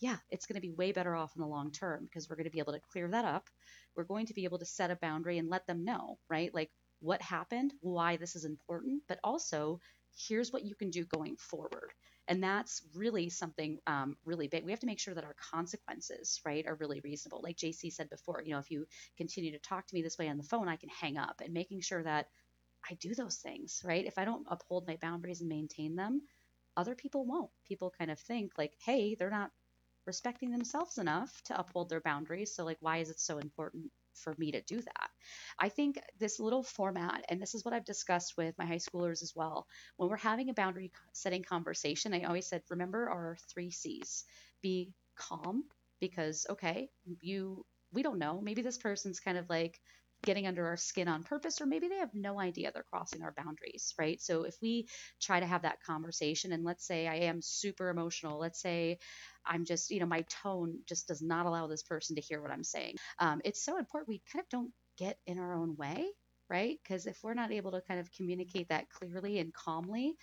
[0.00, 2.44] yeah, it's going to be way better off in the long term because we're going
[2.44, 3.48] to be able to clear that up.
[3.96, 6.54] We're going to be able to set a boundary and let them know, right?
[6.54, 9.80] Like what happened, why this is important, but also
[10.28, 11.92] here's what you can do going forward.
[12.28, 14.64] And that's really something um, really big.
[14.64, 17.40] We have to make sure that our consequences, right, are really reasonable.
[17.42, 20.28] Like JC said before, you know, if you continue to talk to me this way
[20.28, 22.26] on the phone, I can hang up and making sure that
[22.88, 24.04] I do those things, right?
[24.04, 26.22] If I don't uphold my boundaries and maintain them,
[26.76, 27.50] other people won't.
[27.66, 29.50] People kind of think like, hey, they're not
[30.08, 32.56] respecting themselves enough to uphold their boundaries.
[32.56, 35.10] So, like, why is it so important for me to do that.
[35.60, 39.22] I think this little format, and this is what I've discussed with my high schoolers
[39.22, 39.66] as well,
[39.96, 44.24] when we're having a boundary setting conversation, I always said, remember our three C's
[44.62, 45.64] be calm,
[46.00, 46.88] because, okay,
[47.20, 49.78] you, we don't know, maybe this person's kind of like,
[50.24, 53.32] getting under our skin on purpose, or maybe they have no idea they're crossing our
[53.36, 54.20] boundaries, right?
[54.20, 54.88] So if we
[55.20, 58.98] try to have that conversation, and let's say I am super emotional, let's say
[59.46, 62.50] I'm just, you know, my tone just does not allow this person to hear what
[62.50, 62.96] I'm saying.
[63.18, 66.06] Um, it's so important we kind of don't get in our own way,
[66.50, 66.78] right?
[66.82, 70.14] Because if we're not able to kind of communicate that clearly and calmly,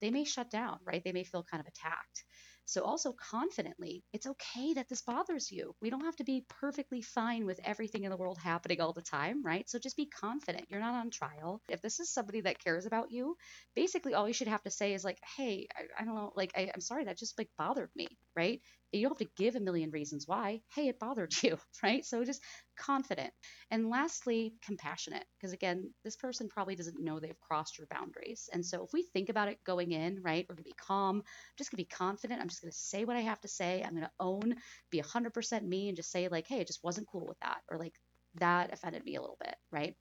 [0.00, 1.02] they may shut down, right?
[1.04, 2.24] They may feel kind of attacked.
[2.64, 5.74] So, also confidently, it's okay that this bothers you.
[5.80, 9.02] We don't have to be perfectly fine with everything in the world happening all the
[9.02, 9.68] time, right?
[9.68, 10.66] So, just be confident.
[10.70, 11.60] You're not on trial.
[11.68, 13.36] If this is somebody that cares about you,
[13.74, 16.52] basically all you should have to say is, like, hey, I, I don't know, like,
[16.56, 18.60] I, I'm sorry, that just like bothered me, right?
[18.92, 20.60] You don't have to give a million reasons why.
[20.74, 22.04] Hey, it bothered you, right?
[22.04, 22.42] So, just
[22.76, 23.32] confident.
[23.70, 28.48] And lastly, compassionate, because again, this person probably doesn't know they've crossed your boundaries.
[28.52, 31.16] And so if we think about it going in, right, we're going to be calm,
[31.16, 31.22] I'm
[31.56, 32.40] just going to be confident.
[32.40, 33.82] I'm just going to say what I have to say.
[33.82, 34.56] I'm going to own,
[34.90, 37.78] be 100% me, and just say, like, hey, it just wasn't cool with that, or
[37.78, 37.94] like,
[38.36, 39.94] that offended me a little bit, right?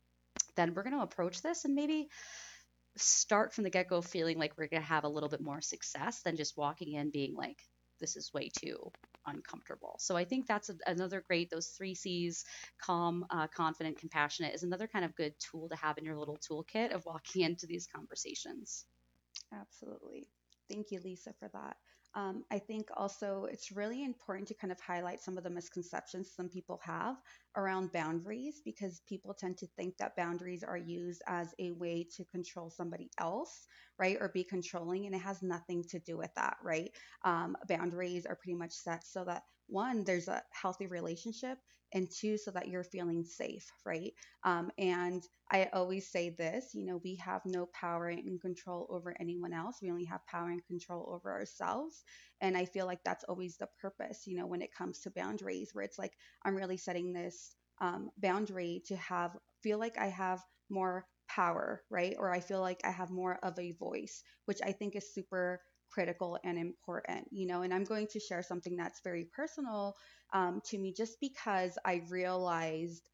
[0.55, 2.07] Then we're going to approach this and maybe
[2.97, 5.61] start from the get go feeling like we're going to have a little bit more
[5.61, 7.57] success than just walking in being like,
[8.01, 8.91] this is way too
[9.27, 9.95] uncomfortable.
[9.99, 12.43] So I think that's a, another great, those three C's
[12.81, 16.39] calm, uh, confident, compassionate is another kind of good tool to have in your little
[16.39, 18.85] toolkit of walking into these conversations.
[19.53, 20.27] Absolutely.
[20.69, 21.77] Thank you, Lisa, for that.
[22.13, 26.31] Um, I think also it's really important to kind of highlight some of the misconceptions
[26.35, 27.15] some people have
[27.55, 32.25] around boundaries because people tend to think that boundaries are used as a way to
[32.25, 33.67] control somebody else,
[33.99, 34.17] right?
[34.19, 36.91] Or be controlling, and it has nothing to do with that, right?
[37.23, 41.57] Um, boundaries are pretty much set so that one, there's a healthy relationship,
[41.93, 44.13] and two, so that you're feeling safe, right?
[44.43, 49.15] Um, and I always say this you know, we have no power and control over
[49.19, 49.77] anyone else.
[49.81, 52.03] We only have power and control over ourselves.
[52.39, 55.71] And I feel like that's always the purpose, you know, when it comes to boundaries,
[55.73, 57.40] where it's like, I'm really setting this
[57.81, 62.15] um, boundary to have, feel like I have more power, right?
[62.19, 65.61] Or I feel like I have more of a voice, which I think is super
[65.91, 67.63] critical and important, you know.
[67.63, 69.95] And I'm going to share something that's very personal
[70.33, 73.09] um, to me just because I realized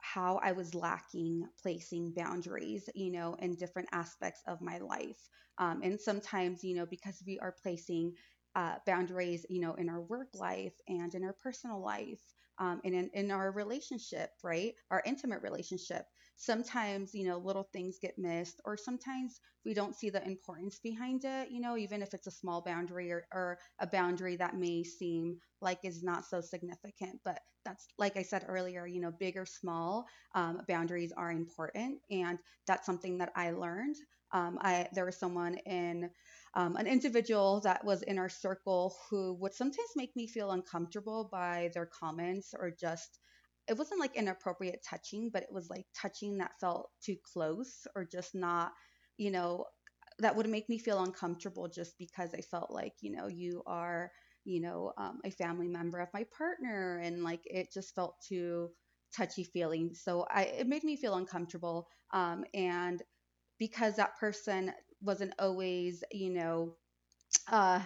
[0.00, 5.28] how I was lacking placing boundaries, you know, in different aspects of my life.
[5.58, 8.14] Um, and sometimes, you know, because we are placing
[8.54, 12.22] uh, boundaries, you know, in our work life and in our personal life,
[12.58, 14.74] um, and in, in our relationship, right?
[14.90, 16.04] Our intimate relationship.
[16.36, 21.24] Sometimes, you know, little things get missed, or sometimes we don't see the importance behind
[21.24, 24.84] it, you know, even if it's a small boundary or, or a boundary that may
[24.84, 27.18] seem like is not so significant.
[27.24, 31.98] But that's, like I said earlier, you know, big or small, um, boundaries are important.
[32.10, 33.96] And that's something that I learned.
[34.32, 36.10] Um, I, there was someone in
[36.54, 41.28] um, an individual that was in our circle who would sometimes make me feel uncomfortable
[41.30, 43.18] by their comments or just
[43.68, 48.04] it wasn't like inappropriate touching, but it was like touching that felt too close or
[48.04, 48.72] just not,
[49.18, 49.64] you know,
[50.20, 54.10] that would make me feel uncomfortable just because I felt like, you know, you are,
[54.44, 56.98] you know, um, a family member of my partner.
[57.02, 58.70] And like it just felt too
[59.16, 59.94] touchy feeling.
[59.94, 61.88] So I, it made me feel uncomfortable.
[62.12, 63.02] Um, and
[63.58, 66.74] because that person wasn't always, you know,
[67.50, 67.80] uh,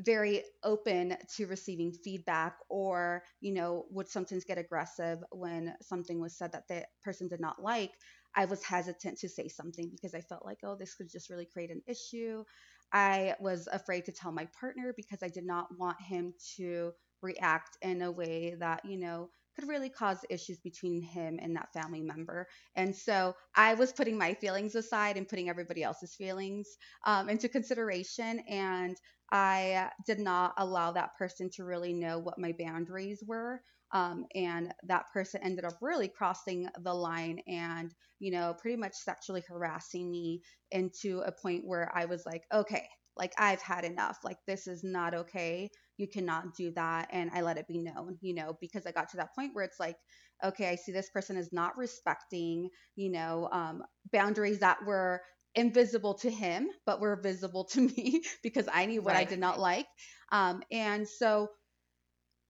[0.00, 6.36] very open to receiving feedback or you know would sometimes get aggressive when something was
[6.36, 7.92] said that the person did not like
[8.34, 11.46] i was hesitant to say something because i felt like oh this could just really
[11.46, 12.44] create an issue.
[12.92, 17.78] I was afraid to tell my partner because i did not want him to react
[17.82, 22.02] in a way that you know could really cause issues between him and that family
[22.02, 22.46] member.
[22.76, 26.68] And so I was putting my feelings aside and putting everybody else's feelings
[27.06, 28.40] um, into consideration.
[28.48, 28.96] And
[29.32, 33.60] I did not allow that person to really know what my boundaries were.
[33.92, 38.94] Um, and that person ended up really crossing the line and, you know, pretty much
[38.94, 44.18] sexually harassing me into a point where I was like, okay, like I've had enough.
[44.24, 45.70] Like this is not okay.
[45.96, 47.08] You cannot do that.
[47.10, 49.64] And I let it be known, you know, because I got to that point where
[49.64, 49.96] it's like,
[50.44, 55.22] okay, I see this person is not respecting, you know, um, boundaries that were
[55.54, 59.16] invisible to him, but were visible to me because I knew what right.
[59.16, 59.86] I did not like.
[60.30, 61.48] Um, and so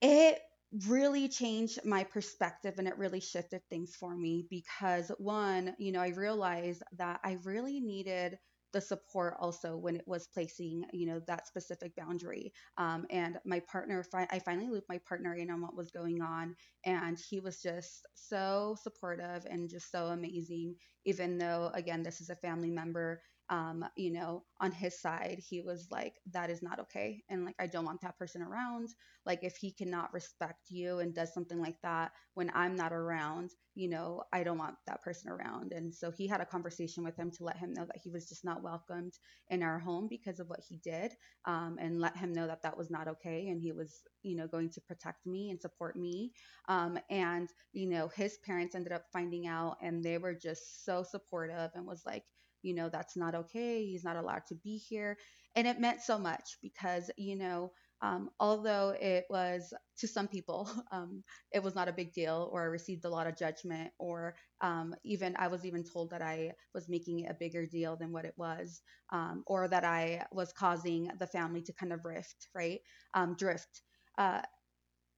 [0.01, 0.39] it
[0.87, 6.01] really changed my perspective and it really shifted things for me because one, you know,
[6.01, 8.37] I realized that I really needed
[8.73, 12.51] the support also when it was placing you know that specific boundary.
[12.77, 16.55] Um, and my partner i finally looped my partner in on what was going on
[16.85, 20.75] and he was just so supportive and just so amazing
[21.05, 25.61] even though again this is a family member um, you know, on his side, he
[25.61, 27.23] was like, that is not okay.
[27.29, 28.89] And like, I don't want that person around.
[29.25, 33.51] Like, if he cannot respect you and does something like that when I'm not around,
[33.75, 35.71] you know, I don't want that person around.
[35.71, 38.27] And so he had a conversation with him to let him know that he was
[38.27, 39.13] just not welcomed
[39.49, 41.13] in our home because of what he did
[41.45, 43.47] um, and let him know that that was not okay.
[43.47, 46.33] And he was, you know, going to protect me and support me.
[46.67, 51.03] Um, and, you know, his parents ended up finding out and they were just so
[51.03, 52.23] supportive and was like,
[52.61, 53.85] you know, that's not okay.
[53.85, 55.17] He's not allowed to be here.
[55.55, 60.69] And it meant so much because, you know, um, although it was to some people,
[60.91, 64.35] um, it was not a big deal, or I received a lot of judgment, or
[64.61, 68.11] um, even I was even told that I was making it a bigger deal than
[68.11, 72.49] what it was, um, or that I was causing the family to kind of rift,
[72.53, 72.79] right?
[73.15, 73.81] Um, drift.
[74.17, 74.41] Uh,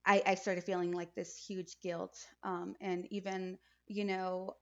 [0.05, 4.53] I, I, started feeling like this huge guilt, um, and even you know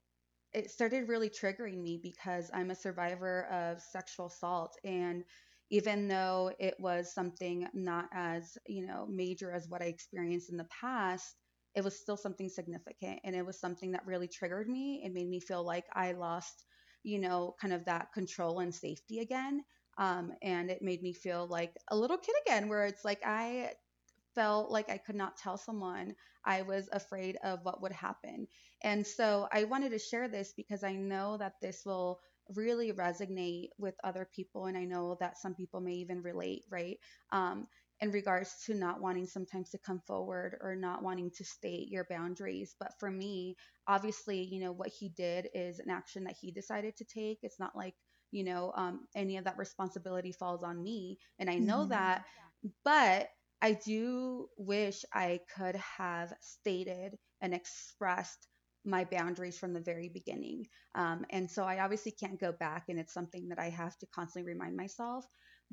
[0.58, 5.24] it started really triggering me because I'm a survivor of sexual assault and
[5.70, 10.58] even though it was something not as you know major as what i experienced in
[10.58, 11.36] the past
[11.76, 15.04] it was still something significant and it was something that really triggered me.
[15.06, 16.64] It made me feel like i lost
[17.04, 19.62] you know kind of that control and safety again
[20.00, 23.72] um, and it made me feel like a little kid again where it's like i
[24.38, 26.14] felt like I could not tell someone.
[26.46, 28.48] I was afraid of what would happen.
[28.84, 32.20] And so I wanted to share this because I know that this will
[32.56, 34.68] really resonate with other people.
[34.68, 37.00] And I know that some people may even relate, right?
[37.32, 37.68] Um,
[38.00, 42.06] in regards to not wanting sometimes to come forward or not wanting to state your
[42.08, 42.76] boundaries.
[42.80, 43.56] But for me,
[43.88, 47.40] obviously, you know, what he did is an action that he decided to take.
[47.42, 47.96] It's not like,
[48.30, 51.18] you know, um, any of that responsibility falls on me.
[51.40, 51.90] And I know mm-hmm.
[51.90, 52.26] that.
[52.86, 53.30] But
[53.62, 58.48] I do wish I could have stated and expressed
[58.86, 60.68] my boundaries from the very beginning.
[60.98, 64.08] Um, and so I obviously can't go back, and it's something that I have to
[64.08, 65.26] constantly remind myself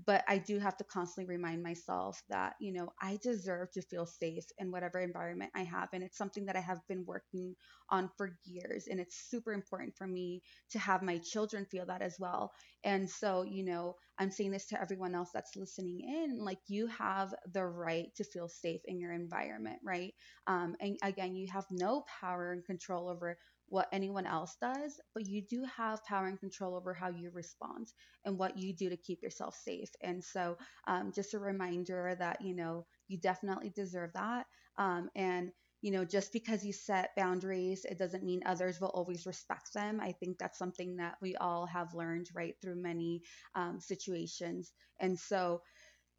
[0.06, 4.06] but I do have to constantly remind myself that, you know, I deserve to feel
[4.06, 5.88] safe in whatever environment I have.
[5.92, 7.54] And it's something that I have been working
[7.90, 8.88] on for years.
[8.88, 12.50] And it's super important for me to have my children feel that as well.
[12.82, 16.88] And so, you know, I'm saying this to everyone else that's listening in like, you
[16.88, 20.12] have the right to feel safe in your environment, right?
[20.48, 25.27] Um, and again, you have no power and control over what anyone else does, but
[25.27, 27.88] you do have power and control over how you respond
[28.24, 29.90] and what you do to keep yourself safe.
[30.03, 34.46] And so, um, just a reminder that, you know, you definitely deserve that.
[34.79, 35.50] Um, and,
[35.83, 40.00] you know, just because you set boundaries, it doesn't mean others will always respect them.
[40.00, 43.22] I think that's something that we all have learned right through many
[43.55, 44.72] um, situations.
[45.00, 45.62] And so,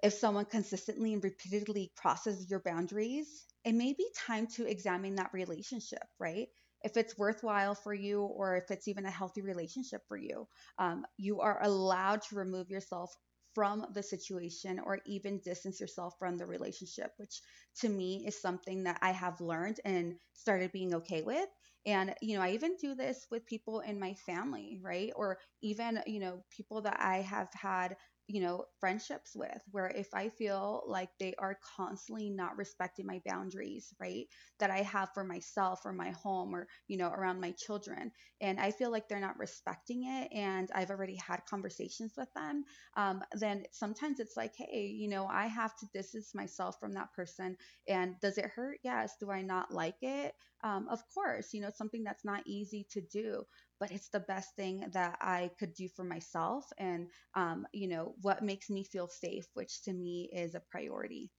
[0.03, 5.33] if someone consistently and repeatedly crosses your boundaries, it may be time to examine that
[5.33, 6.47] relationship, right?
[6.85, 10.47] If it's worthwhile for you or if it's even a healthy relationship for you.
[10.79, 13.13] Um, you are allowed to remove yourself
[13.53, 17.41] from the situation or even distance yourself from the relationship, which
[17.77, 21.49] to me is something that I have learned and started being okay with.
[21.85, 25.11] And, you know, I even do this with people in my family, right?
[25.15, 27.95] Or even, you know, people that I have had
[28.27, 33.21] you know, friendships with, where if I feel like they are constantly not respecting my
[33.25, 34.27] boundaries, right,
[34.59, 38.59] that I have for myself or my home or, you know, around my children, and
[38.59, 42.63] I feel like they're not respecting it, and I've already had conversations with them,
[42.95, 47.13] um, then sometimes it's like, hey, you know, I have to distance myself from that
[47.13, 47.57] person.
[47.87, 48.79] And does it hurt?
[48.83, 49.17] Yes.
[49.19, 50.35] Do I not like it?
[50.63, 53.43] Um, of course, you know, it's something that's not easy to do
[53.79, 58.15] but it's the best thing that I could do for myself and, um, you know,
[58.21, 61.31] what makes me feel safe, which to me is a priority.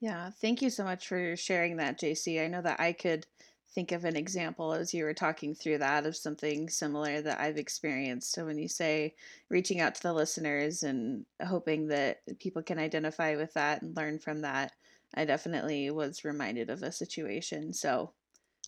[0.00, 2.42] Yeah, thank you so much for sharing that, JC.
[2.42, 3.26] I know that I could
[3.74, 7.56] think of an example as you were talking through that of something similar that I've
[7.56, 8.32] experienced.
[8.32, 9.14] So when you say
[9.48, 14.18] reaching out to the listeners and hoping that people can identify with that and learn
[14.18, 14.72] from that,
[15.14, 17.72] I definitely was reminded of a situation.
[17.72, 18.12] So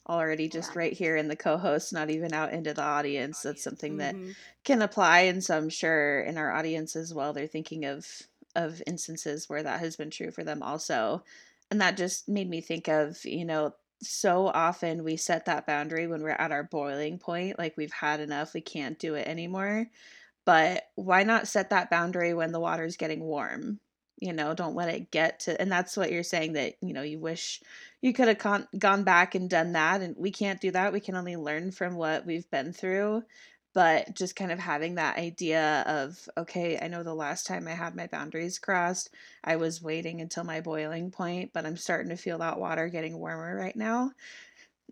[0.09, 0.81] already just yeah.
[0.81, 4.27] right here in the co-host not even out into the audience that's something mm-hmm.
[4.27, 4.35] that
[4.65, 8.07] can apply and so i'm sure in our audience as well they're thinking of
[8.57, 11.23] of instances where that has been true for them also
[11.71, 13.73] and that just made me think of you know
[14.03, 18.19] so often we set that boundary when we're at our boiling point like we've had
[18.19, 19.87] enough we can't do it anymore
[20.45, 23.79] but why not set that boundary when the water's getting warm
[24.23, 27.03] you know don't let it get to and that's what you're saying that you know
[27.03, 27.61] you wish
[28.01, 31.01] you could have con- gone back and done that and we can't do that we
[31.01, 33.23] can only learn from what we've been through
[33.75, 37.73] but just kind of having that idea of okay i know the last time i
[37.73, 39.11] had my boundaries crossed
[39.43, 43.19] i was waiting until my boiling point but i'm starting to feel that water getting
[43.19, 44.13] warmer right now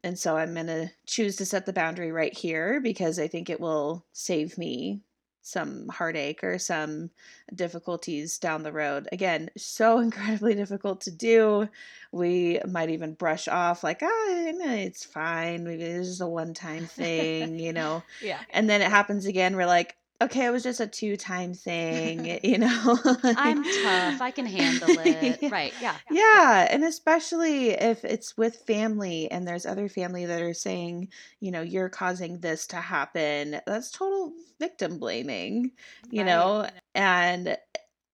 [0.03, 3.49] and so i'm going to choose to set the boundary right here because i think
[3.49, 5.01] it will save me
[5.43, 7.11] some heartache or some
[7.55, 9.09] difficulties down the road.
[9.13, 11.69] Again, so incredibly difficult to do.
[12.13, 15.65] We might even brush off like, ah, it's fine.
[15.65, 18.03] Maybe this is a one time thing, you know?
[18.23, 18.41] yeah.
[18.51, 19.57] And then it happens again.
[19.57, 22.99] We're like, okay, it was just a two time thing, you know.
[23.25, 24.21] I'm tough.
[24.21, 25.39] I can handle it.
[25.43, 25.49] yeah.
[25.51, 25.73] Right.
[25.81, 25.97] Yeah.
[26.11, 26.69] Yeah.
[26.71, 31.09] And especially if it's with family and there's other family that are saying,
[31.41, 35.73] you know, you're causing this to happen, that's total victim blaming,
[36.11, 36.27] you right.
[36.27, 36.69] know.
[36.95, 37.57] And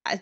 [0.04, 0.20] I,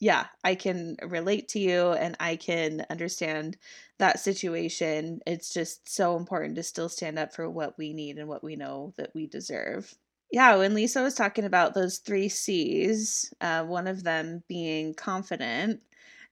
[0.00, 3.56] yeah, I can relate to you and I can understand
[3.98, 5.20] that situation.
[5.26, 8.54] It's just so important to still stand up for what we need and what we
[8.54, 9.92] know that we deserve.
[10.30, 15.80] Yeah, when Lisa was talking about those three C's, uh, one of them being confident,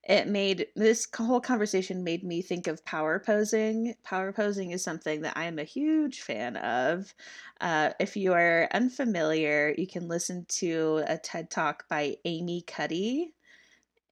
[0.04, 3.94] it made this whole conversation made me think of power posing.
[4.04, 7.12] Power posing is something that I am a huge fan of.
[7.60, 13.32] Uh, if you are unfamiliar, you can listen to a TED talk by Amy Cuddy.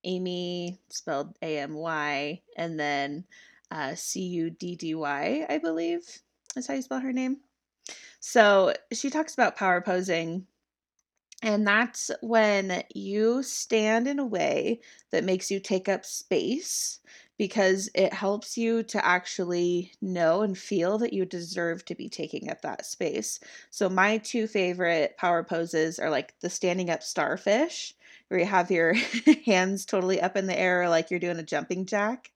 [0.04, 3.24] Amy spelled A M Y and then
[3.70, 6.02] uh, C U D D Y, I believe
[6.56, 7.38] is how you spell her name.
[8.26, 10.46] So she talks about power posing.
[11.42, 14.80] And that's when you stand in a way
[15.12, 17.00] that makes you take up space
[17.38, 22.50] because it helps you to actually know and feel that you deserve to be taking
[22.50, 23.40] up that space.
[23.70, 27.94] So, my two favorite power poses are like the standing up starfish,
[28.28, 28.94] where you have your
[29.46, 32.30] hands totally up in the air like you're doing a jumping jack.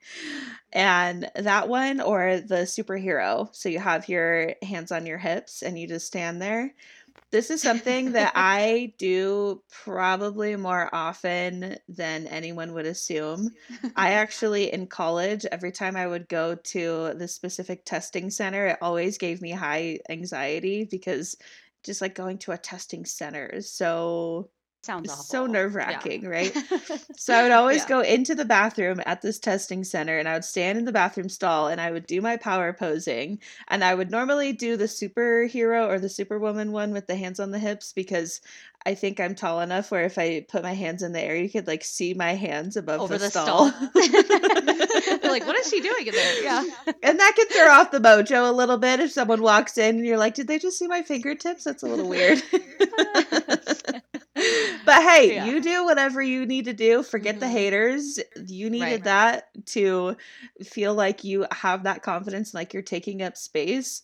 [0.73, 3.55] And that one or the superhero.
[3.55, 6.75] So you have your hands on your hips and you just stand there.
[7.31, 13.51] This is something that I do probably more often than anyone would assume.
[13.97, 18.79] I actually, in college, every time I would go to the specific testing center, it
[18.81, 21.37] always gave me high anxiety because
[21.85, 24.49] just like going to a testing center is so
[24.83, 25.25] Sounds awful.
[25.25, 26.29] so nerve wracking, yeah.
[26.29, 26.57] right?
[27.17, 27.89] so I would always yeah.
[27.89, 31.29] go into the bathroom at this testing center and I would stand in the bathroom
[31.29, 33.41] stall and I would do my power posing.
[33.67, 37.51] And I would normally do the superhero or the superwoman one with the hands on
[37.51, 38.41] the hips because
[38.87, 41.51] I think I'm tall enough where if I put my hands in the air, you
[41.51, 43.71] could like see my hands above Over the, the stall.
[43.71, 43.91] stall.
[45.31, 46.43] like, what is she doing in there?
[46.43, 46.65] Yeah.
[47.03, 50.07] And that can throw off the mojo a little bit if someone walks in and
[50.07, 51.65] you're like, did they just see my fingertips?
[51.65, 52.43] That's a little weird
[54.89, 55.45] but hey, yeah.
[55.45, 57.03] you do whatever you need to do.
[57.03, 57.41] Forget mm-hmm.
[57.41, 58.19] the haters.
[58.47, 59.05] You needed right.
[59.05, 60.17] that to
[60.65, 64.03] feel like you have that confidence, like you're taking up space.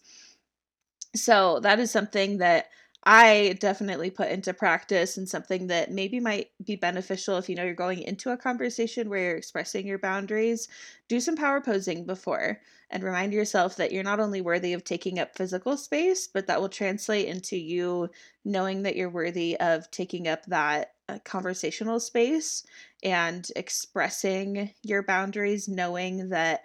[1.16, 2.66] So that is something that
[3.06, 7.64] I definitely put into practice and something that maybe might be beneficial if you know
[7.64, 10.68] you're going into a conversation where you're expressing your boundaries.
[11.08, 15.18] Do some power posing before and remind yourself that you're not only worthy of taking
[15.18, 18.08] up physical space, but that will translate into you
[18.44, 22.64] knowing that you're worthy of taking up that uh, conversational space
[23.02, 26.62] and expressing your boundaries, knowing that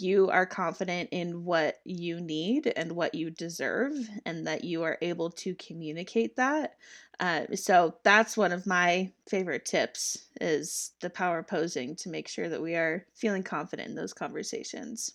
[0.00, 3.92] you are confident in what you need and what you deserve
[4.24, 6.76] and that you are able to communicate that
[7.20, 12.48] uh, so that's one of my favorite tips is the power posing to make sure
[12.48, 15.14] that we are feeling confident in those conversations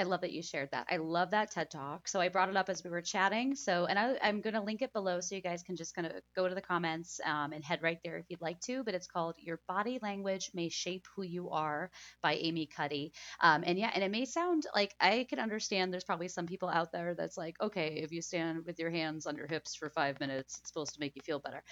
[0.00, 0.86] I love that you shared that.
[0.90, 2.08] I love that TED Talk.
[2.08, 3.54] So I brought it up as we were chatting.
[3.54, 6.06] So, and I, am going to link it below so you guys can just kind
[6.06, 8.82] of go to the comments um, and head right there if you'd like to.
[8.82, 11.90] But it's called Your Body Language May Shape Who You Are
[12.22, 13.12] by Amy Cuddy.
[13.42, 16.70] Um, and yeah, and it may sound like I can understand there's probably some people
[16.70, 19.90] out there that's like, okay, if you stand with your hands on your hips for
[19.90, 21.62] five minutes, it's supposed to make you feel better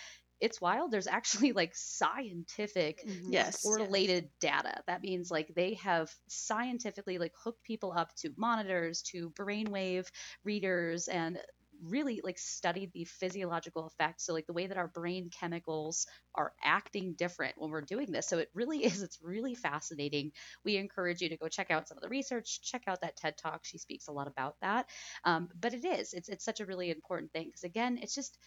[0.40, 0.90] it's wild.
[0.90, 3.32] There's actually like scientific mm-hmm.
[3.32, 4.52] yes, correlated yes.
[4.62, 4.82] data.
[4.86, 10.06] That means like they have scientifically like hooked people up to monitors, to brainwave
[10.44, 11.38] readers, and
[11.84, 16.52] really like studied the physiological effects so like the way that our brain chemicals are
[16.62, 20.32] acting different when we're doing this so it really is it's really fascinating
[20.64, 23.36] we encourage you to go check out some of the research check out that ted
[23.36, 24.86] talk she speaks a lot about that
[25.24, 28.38] um, but it is it's, it's such a really important thing because again it's just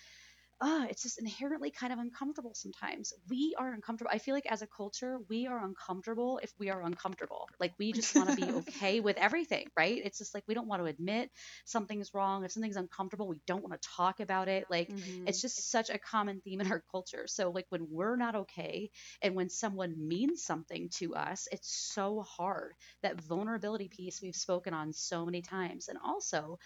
[0.61, 3.13] uh, it's just inherently kind of uncomfortable sometimes.
[3.27, 4.11] We are uncomfortable.
[4.13, 7.49] I feel like as a culture, we are uncomfortable if we are uncomfortable.
[7.59, 9.99] Like we just want to be okay with everything, right?
[10.05, 11.31] It's just like we don't want to admit
[11.65, 12.45] something's wrong.
[12.45, 14.65] If something's uncomfortable, we don't want to talk about it.
[14.69, 15.27] Like mm-hmm.
[15.27, 17.25] it's just such a common theme in our culture.
[17.25, 18.91] So like when we're not okay
[19.23, 22.73] and when someone means something to us, it's so hard.
[23.01, 25.87] That vulnerability piece we've spoken on so many times.
[25.87, 26.59] And also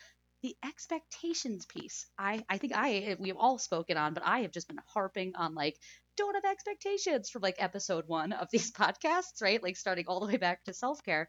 [0.45, 2.05] the expectations piece.
[2.19, 5.33] I i think i eh, we've all spoken on but i have just been harping
[5.35, 5.75] on like
[6.17, 9.63] don't have expectations from like episode one of these podcasts right?
[9.63, 11.27] Like starting all the way back to self-care.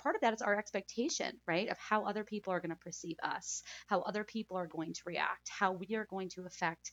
[0.00, 3.16] Part of that is our expectation right of how other people are going to perceive
[3.24, 6.92] us how other people are going to react how we are going to affect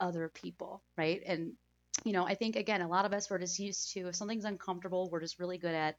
[0.00, 1.22] other people right?
[1.26, 1.52] And
[2.06, 4.46] you know i think again a lot of us we're just used to if something's
[4.46, 5.96] uncomfortable we're just really good at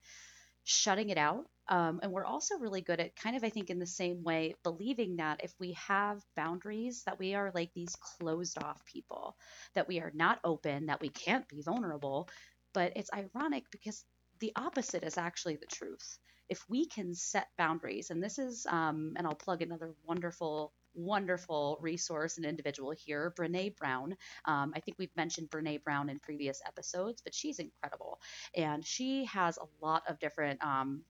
[0.64, 1.46] shutting it out.
[1.70, 4.56] Um, and we're also really good at kind of, I think, in the same way,
[4.64, 9.38] believing that if we have boundaries, that we are like these closed off people,
[9.76, 12.30] that we are not open, that we can't be vulnerable.
[12.74, 14.04] But it's ironic because
[14.40, 16.18] the opposite is actually the truth.
[16.50, 21.78] If we can set boundaries, and this is, um, and I'll plug another wonderful wonderful
[21.82, 24.16] resource and individual here, Brene Brown.
[24.46, 28.20] Um, I think we've mentioned Brene Brown in previous episodes, but she's incredible.
[28.56, 31.04] And she has a lot of different um,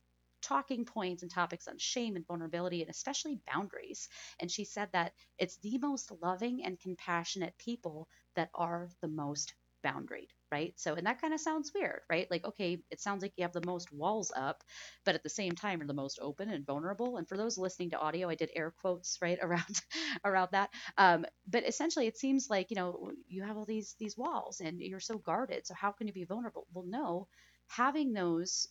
[0.44, 4.10] talking points and topics on shame and vulnerability and especially boundaries.
[4.40, 9.54] And she said that it's the most loving and compassionate people that are the most
[9.86, 10.74] boundaried, right?
[10.78, 12.30] So, and that kind of sounds weird, right?
[12.32, 14.64] Like, okay, it sounds like you have the most walls up,
[15.06, 17.18] but at the same time, you're the most open and vulnerable.
[17.18, 19.82] And for those listening to audio, I did air quotes right around
[20.26, 20.70] around that.
[20.98, 24.80] Um, but essentially, it seems like you know you have all these these walls and
[24.80, 25.66] you're so guarded.
[25.68, 26.68] So how can you be vulnerable?
[26.74, 27.28] Well, no,
[27.68, 28.68] having those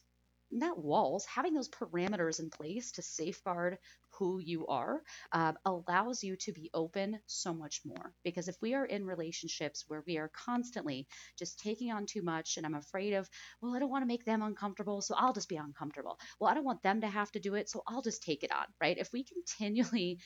[0.53, 3.79] not walls, having those parameters in place to safeguard
[4.19, 8.15] who you are uh, allows you to be open so much more.
[8.25, 11.07] Because if we are in relationships where we are constantly
[11.39, 13.29] just taking on too much, and I'm afraid of,
[13.61, 16.19] well, I don't want to make them uncomfortable, so I'll just be uncomfortable.
[16.39, 18.53] Well, I don't want them to have to do it, so I'll just take it
[18.53, 18.99] on, right?
[18.99, 20.21] If we continually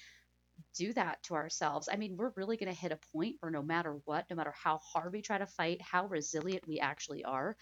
[0.79, 3.62] do that to ourselves, I mean, we're really going to hit a point where no
[3.62, 7.57] matter what, no matter how hard we try to fight, how resilient we actually are,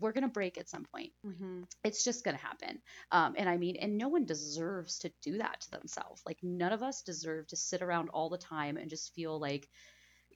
[0.00, 1.12] we're going to break at some point.
[1.24, 1.62] Mm-hmm.
[1.84, 2.80] It's just going to happen.
[3.12, 6.22] Um, and I mean, and no one deserves to do that to themselves.
[6.26, 9.68] Like, none of us deserve to sit around all the time and just feel like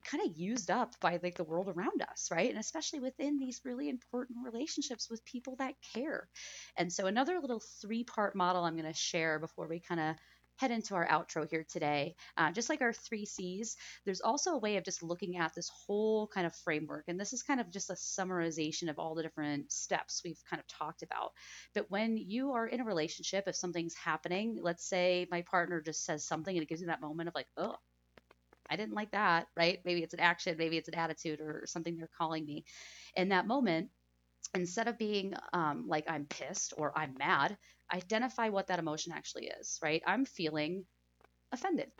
[0.03, 2.49] kind of used up by like the world around us, right?
[2.49, 6.27] And especially within these really important relationships with people that care.
[6.75, 10.15] And so, another little three part model I'm going to share before we kind of
[10.61, 12.15] head into our outro here today.
[12.37, 15.69] Uh, just like our three C's, there's also a way of just looking at this
[15.69, 17.05] whole kind of framework.
[17.07, 20.59] And this is kind of just a summarization of all the different steps we've kind
[20.59, 21.31] of talked about.
[21.73, 26.05] But when you are in a relationship, if something's happening, let's say my partner just
[26.05, 27.75] says something and it gives you that moment of like, oh,
[28.69, 29.79] I didn't like that, right?
[29.83, 32.65] Maybe it's an action, maybe it's an attitude or something they're calling me.
[33.15, 33.89] In that moment,
[34.55, 37.57] instead of being um, like I'm pissed or I'm mad,
[37.93, 40.01] identify what that emotion actually is, right?
[40.05, 40.85] I'm feeling
[41.51, 41.91] offended.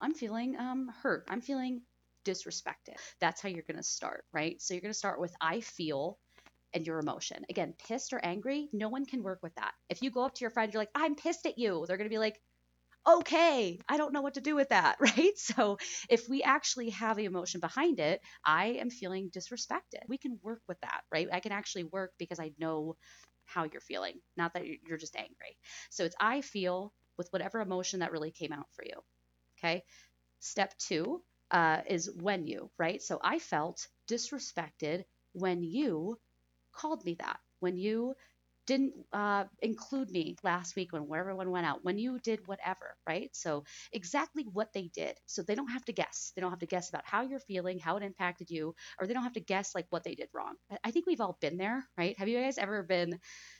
[0.00, 1.24] I'm feeling um, hurt.
[1.28, 1.82] I'm feeling
[2.24, 2.96] disrespected.
[3.20, 4.60] That's how you're going to start, right?
[4.60, 6.18] So you're going to start with I feel
[6.74, 7.44] and your emotion.
[7.48, 9.72] Again, pissed or angry, no one can work with that.
[9.88, 12.08] If you go up to your friend, you're like, I'm pissed at you, they're going
[12.08, 12.40] to be like,
[13.06, 15.36] okay, I don't know what to do with that, right?
[15.36, 15.78] So
[16.08, 20.02] if we actually have the emotion behind it, I am feeling disrespected.
[20.08, 21.28] We can work with that, right?
[21.32, 22.96] I can actually work because I know
[23.44, 25.56] how you're feeling, not that you're just angry.
[25.90, 28.94] So it's I feel with whatever emotion that really came out for you.
[29.58, 29.84] Okay.
[30.40, 33.02] Step two uh, is when you, right?
[33.02, 36.18] So I felt disrespected when you
[36.72, 38.14] called me that, when you
[38.66, 43.30] didn't uh, include me last week when everyone went out, when you did whatever, right?
[43.34, 45.16] So, exactly what they did.
[45.26, 46.32] So, they don't have to guess.
[46.34, 49.14] They don't have to guess about how you're feeling, how it impacted you, or they
[49.14, 50.54] don't have to guess like what they did wrong.
[50.84, 52.18] I think we've all been there, right?
[52.18, 53.18] Have you guys ever been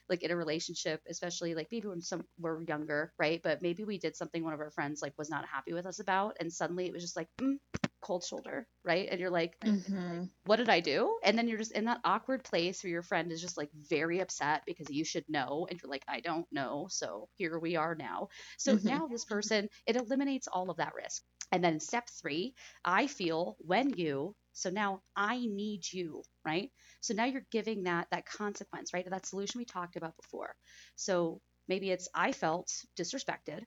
[0.09, 3.41] like in a relationship, especially like maybe when some were younger, right?
[3.43, 5.99] But maybe we did something one of our friends like was not happy with us
[6.01, 7.57] about, and suddenly it was just like, mm,
[8.01, 9.09] cold shoulder, right?
[9.11, 10.25] And you're like, mm-hmm.
[10.45, 11.19] what did I do?
[11.25, 14.21] And then you're just in that awkward place where your friend is just like very
[14.21, 15.67] upset because you should know.
[15.69, 16.87] And you're like, I don't know.
[16.91, 18.29] So here we are now.
[18.59, 18.89] So mm-hmm.
[18.89, 21.23] now this person, it eliminates all of that risk.
[21.53, 26.71] And then step three, I feel when you, so now I need you, right?
[27.01, 29.09] So now you're giving that that consequence, right?
[29.09, 30.55] That solution we talked about before.
[30.97, 33.63] So maybe it's I felt disrespected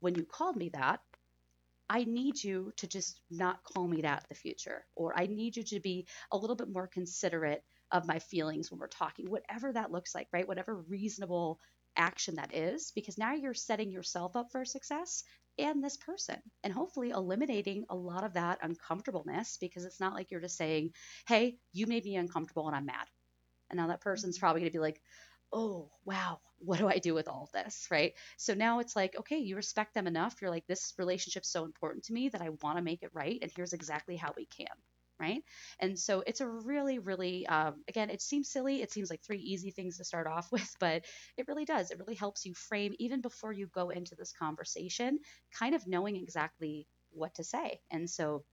[0.00, 1.00] when you called me that
[1.88, 5.56] I need you to just not call me that in the future, or I need
[5.56, 7.62] you to be a little bit more considerate
[7.92, 10.48] of my feelings when we're talking, whatever that looks like, right?
[10.48, 11.60] Whatever reasonable
[11.96, 15.22] action that is, because now you're setting yourself up for success
[15.58, 20.30] and this person, and hopefully eliminating a lot of that uncomfortableness because it's not like
[20.30, 20.90] you're just saying,
[21.26, 23.06] Hey, you made me uncomfortable and I'm mad.
[23.70, 24.44] And now that person's mm-hmm.
[24.44, 25.00] probably going to be like,
[25.52, 27.88] oh, wow, what do I do with all of this?
[27.90, 28.14] Right.
[28.36, 30.36] So now it's like, okay, you respect them enough.
[30.40, 33.38] You're like, this relationship's so important to me that I want to make it right.
[33.42, 34.66] And here's exactly how we can.
[35.18, 35.42] Right.
[35.80, 38.82] And so it's a really, really, um, again, it seems silly.
[38.82, 41.04] It seems like three easy things to start off with, but
[41.38, 41.90] it really does.
[41.90, 45.18] It really helps you frame, even before you go into this conversation,
[45.58, 47.80] kind of knowing exactly what to say.
[47.90, 48.44] And so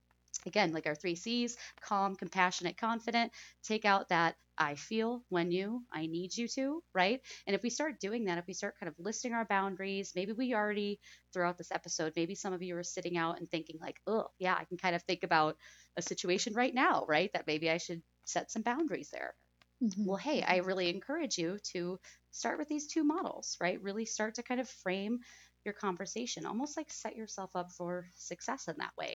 [0.46, 3.32] again, like our three C's calm, compassionate, confident.
[3.64, 7.22] Take out that I feel when you, I need you to, right?
[7.48, 10.34] And if we start doing that, if we start kind of listing our boundaries, maybe
[10.34, 11.00] we already
[11.34, 14.56] throughout this episode, maybe some of you are sitting out and thinking, like, oh, yeah,
[14.56, 15.58] I can kind of think about
[15.98, 17.32] a situation right now, right?
[17.34, 19.36] That maybe I should set some boundaries there.
[19.82, 20.08] Mm-hmm.
[20.08, 22.00] Well, hey, I really encourage you to
[22.32, 23.82] start with these two models, right?
[23.82, 25.20] Really start to kind of frame
[25.66, 29.13] your conversation, almost like set yourself up for success in that way.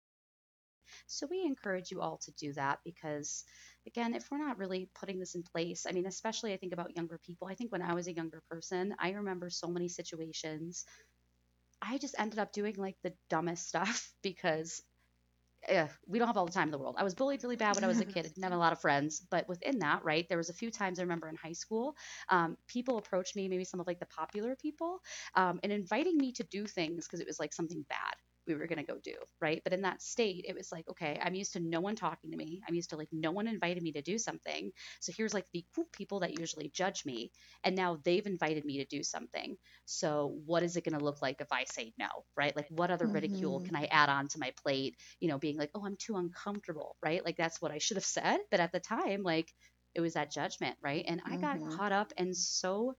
[1.07, 3.45] So we encourage you all to do that because,
[3.87, 6.95] again, if we're not really putting this in place, I mean, especially I think about
[6.95, 7.47] younger people.
[7.47, 10.85] I think when I was a younger person, I remember so many situations.
[11.81, 14.83] I just ended up doing like the dumbest stuff because
[15.63, 16.95] eh, we don't have all the time in the world.
[16.97, 18.25] I was bullied really bad when I was a kid.
[18.25, 20.71] I didn't have a lot of friends, but within that, right, there was a few
[20.71, 21.95] times I remember in high school,
[22.29, 24.99] um, people approached me, maybe some of like the popular people,
[25.35, 28.15] um, and inviting me to do things because it was like something bad
[28.47, 29.61] we were going to go do, right?
[29.63, 32.37] But in that state, it was like, okay, I'm used to no one talking to
[32.37, 32.61] me.
[32.67, 34.71] I'm used to like no one invited me to do something.
[34.99, 37.31] So here's like the people that usually judge me.
[37.63, 39.57] And now they've invited me to do something.
[39.85, 42.55] So what is it going to look like if I say no, right?
[42.55, 43.13] Like what other mm-hmm.
[43.13, 44.95] ridicule can I add on to my plate?
[45.19, 47.23] You know, being like, oh, I'm too uncomfortable, right?
[47.23, 48.37] Like that's what I should have said.
[48.51, 49.51] But at the time, like
[49.95, 51.03] it was that judgment, right?
[51.07, 51.75] And I got mm-hmm.
[51.75, 52.93] caught up and so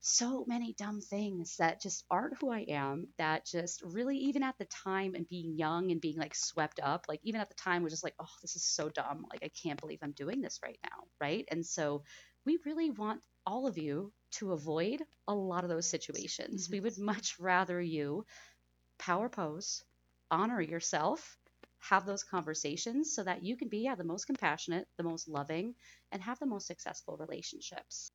[0.00, 3.08] so many dumb things that just aren't who I am.
[3.18, 7.06] That just really, even at the time and being young and being like swept up,
[7.08, 9.26] like even at the time was just like, oh, this is so dumb.
[9.30, 11.04] Like, I can't believe I'm doing this right now.
[11.20, 11.46] Right.
[11.50, 12.02] And so
[12.46, 16.64] we really want all of you to avoid a lot of those situations.
[16.64, 16.72] Mm-hmm.
[16.72, 18.24] We would much rather you
[18.98, 19.82] power pose,
[20.30, 21.36] honor yourself,
[21.80, 25.74] have those conversations so that you can be yeah, the most compassionate, the most loving,
[26.12, 28.12] and have the most successful relationships.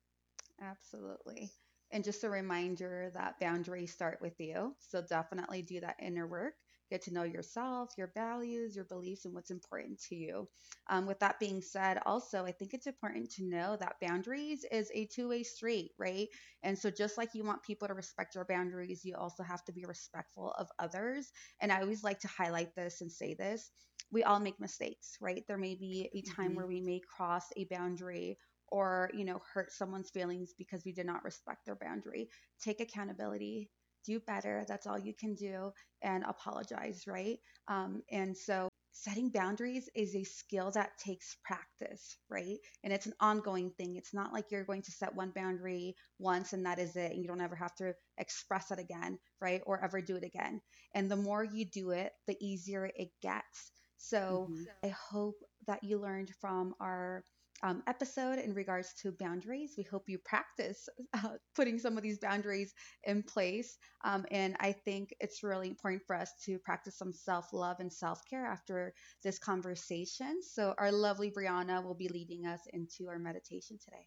[0.60, 1.50] Absolutely.
[1.92, 4.74] And just a reminder that boundaries start with you.
[4.80, 6.54] So definitely do that inner work.
[6.90, 10.48] Get to know yourself, your values, your beliefs, and what's important to you.
[10.88, 14.90] Um, with that being said, also, I think it's important to know that boundaries is
[14.94, 16.28] a two way street, right?
[16.62, 19.72] And so, just like you want people to respect your boundaries, you also have to
[19.72, 21.32] be respectful of others.
[21.60, 23.70] And I always like to highlight this and say this
[24.12, 25.44] we all make mistakes, right?
[25.48, 26.56] There may be a time mm-hmm.
[26.56, 28.38] where we may cross a boundary
[28.68, 32.28] or you know hurt someone's feelings because we did not respect their boundary.
[32.62, 33.70] Take accountability
[34.06, 37.38] do better that's all you can do and apologize right?
[37.68, 42.56] Um, and so setting boundaries is a skill that takes practice right?
[42.84, 43.96] And it's an ongoing thing.
[43.96, 47.20] It's not like you're going to set one boundary once and that is it and
[47.20, 49.60] you don't ever have to express it again right?
[49.66, 50.60] Or ever do it again.
[50.94, 53.72] And the more you do it the easier it gets.
[53.98, 54.62] So mm-hmm.
[54.84, 55.36] i hope
[55.66, 57.24] that you learned from our
[57.62, 59.74] um, episode in regards to boundaries.
[59.76, 63.78] We hope you practice uh, putting some of these boundaries in place.
[64.04, 67.92] Um, and I think it's really important for us to practice some self love and
[67.92, 68.92] self care after
[69.22, 70.40] this conversation.
[70.42, 74.06] So, our lovely Brianna will be leading us into our meditation today.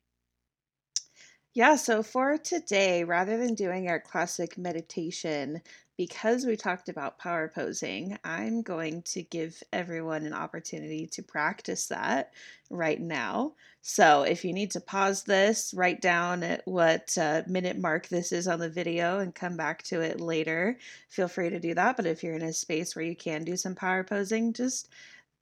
[1.53, 5.61] Yeah, so for today, rather than doing our classic meditation,
[5.97, 11.87] because we talked about power posing, I'm going to give everyone an opportunity to practice
[11.87, 12.33] that
[12.69, 13.55] right now.
[13.81, 18.31] So if you need to pause this, write down at what uh, minute mark this
[18.31, 20.77] is on the video and come back to it later.
[21.09, 21.97] Feel free to do that.
[21.97, 24.87] But if you're in a space where you can do some power posing, just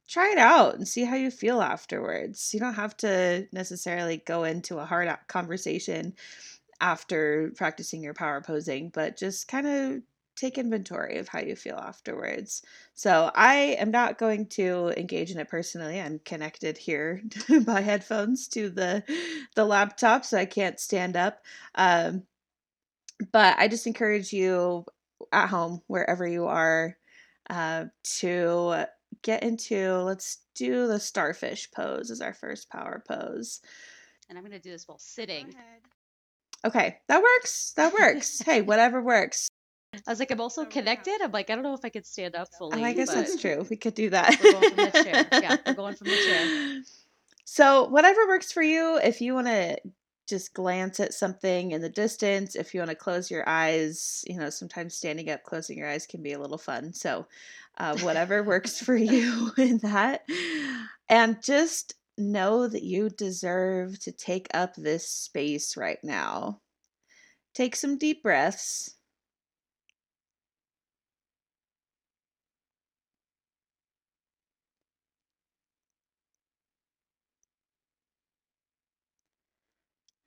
[0.08, 2.50] try it out and see how you feel afterwards.
[2.52, 6.14] You don't have to necessarily go into a hard conversation
[6.80, 10.02] after practicing your power posing, but just kind of
[10.36, 12.62] take inventory of how you feel afterwards.
[12.94, 16.00] So I am not going to engage in it personally.
[16.00, 17.22] I'm connected here
[17.64, 19.02] by headphones to the
[19.56, 21.42] the laptop, so I can't stand up.
[21.74, 22.22] Um,
[23.32, 24.84] but I just encourage you
[25.32, 26.96] at home, wherever you are,
[27.50, 27.86] uh,
[28.18, 28.86] to
[29.22, 33.60] get into let's do the starfish pose as our first power pose.
[34.28, 35.54] And I'm going to do this while sitting.
[36.64, 37.72] Okay, that works.
[37.76, 38.40] That works.
[38.40, 39.48] hey, whatever works.
[40.06, 41.18] I was like, I'm also connected.
[41.22, 42.82] I'm like, I don't know if I could stand up fully.
[42.82, 43.66] Oh, I guess that's true.
[43.70, 44.38] We could do that.
[44.42, 45.28] We're going from the chair.
[45.32, 46.82] Yeah, we're going from the chair.
[47.50, 49.78] So, whatever works for you, if you want to
[50.28, 54.38] just glance at something in the distance, if you want to close your eyes, you
[54.38, 56.92] know, sometimes standing up, closing your eyes can be a little fun.
[56.92, 57.26] So,
[57.78, 60.22] uh, whatever works for you in that.
[61.08, 66.60] And just know that you deserve to take up this space right now.
[67.54, 68.94] Take some deep breaths.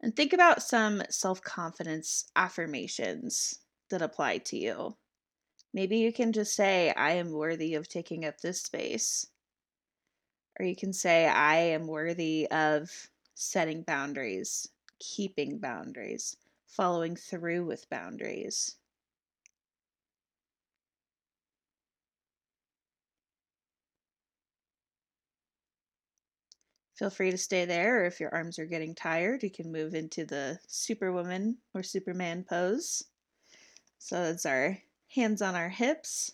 [0.01, 4.97] And think about some self confidence affirmations that apply to you.
[5.73, 9.27] Maybe you can just say, I am worthy of taking up this space.
[10.59, 14.67] Or you can say, I am worthy of setting boundaries,
[14.99, 16.35] keeping boundaries,
[16.67, 18.75] following through with boundaries.
[27.01, 29.95] Feel free to stay there, or if your arms are getting tired, you can move
[29.95, 33.05] into the Superwoman or Superman pose.
[33.97, 34.77] So that's our
[35.07, 36.33] hands on our hips.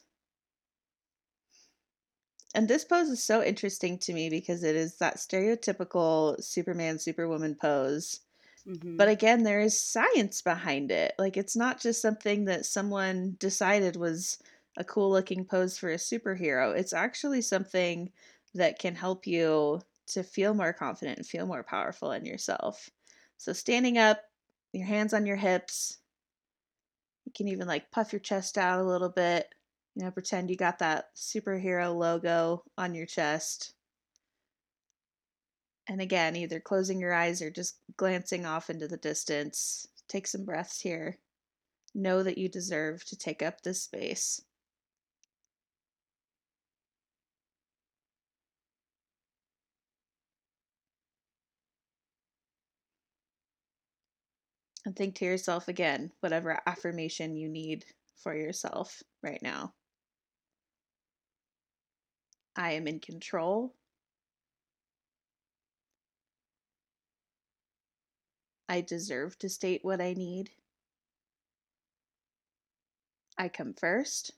[2.53, 7.55] And this pose is so interesting to me because it is that stereotypical Superman, Superwoman
[7.55, 8.19] pose.
[8.67, 8.97] Mm-hmm.
[8.97, 11.13] But again, there is science behind it.
[11.17, 14.39] Like, it's not just something that someone decided was
[14.75, 16.77] a cool looking pose for a superhero.
[16.77, 18.11] It's actually something
[18.53, 22.89] that can help you to feel more confident and feel more powerful in yourself.
[23.37, 24.21] So, standing up,
[24.73, 25.97] your hands on your hips,
[27.25, 29.53] you can even like puff your chest out a little bit.
[29.95, 33.73] You know, pretend you got that superhero logo on your chest.
[35.89, 39.87] And again, either closing your eyes or just glancing off into the distance.
[40.07, 41.17] Take some breaths here.
[41.95, 44.41] Know that you deserve to take up this space.
[54.87, 57.83] And think to yourself again, whatever affirmation you need
[58.15, 59.73] for yourself right now.
[62.55, 63.75] I am in control.
[68.69, 70.51] I deserve to state what I need.
[73.37, 74.31] I come first.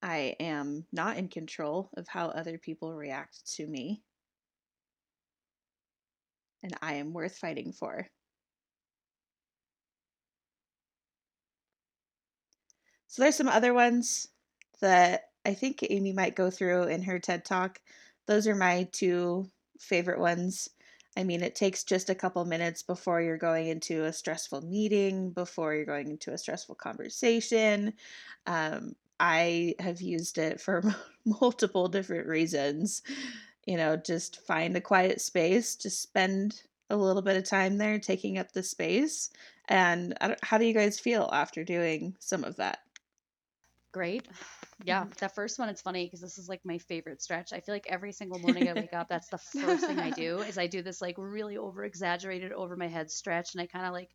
[0.00, 4.04] I am not in control of how other people react to me
[6.62, 8.08] and I am worth fighting for.
[13.06, 14.28] So there's some other ones
[14.80, 17.80] that I think Amy might go through in her TED Talk.
[18.26, 19.48] Those are my two
[19.80, 20.68] favorite ones.
[21.16, 25.30] I mean, it takes just a couple minutes before you're going into a stressful meeting,
[25.30, 27.94] before you're going into a stressful conversation.
[28.46, 30.82] Um, I have used it for
[31.24, 33.02] multiple different reasons
[33.68, 38.00] you know, just find a quiet space, just spend a little bit of time there
[38.00, 39.30] taking up the space.
[39.68, 42.80] And how do you guys feel after doing some of that?
[43.92, 44.28] Great.
[44.84, 45.10] Yeah, mm-hmm.
[45.20, 47.52] that first one, it's funny because this is like my favorite stretch.
[47.52, 50.42] I feel like every single morning I wake up, that's the first thing I do
[50.42, 53.86] is I do this like really over exaggerated over my head stretch and I kind
[53.86, 54.10] of like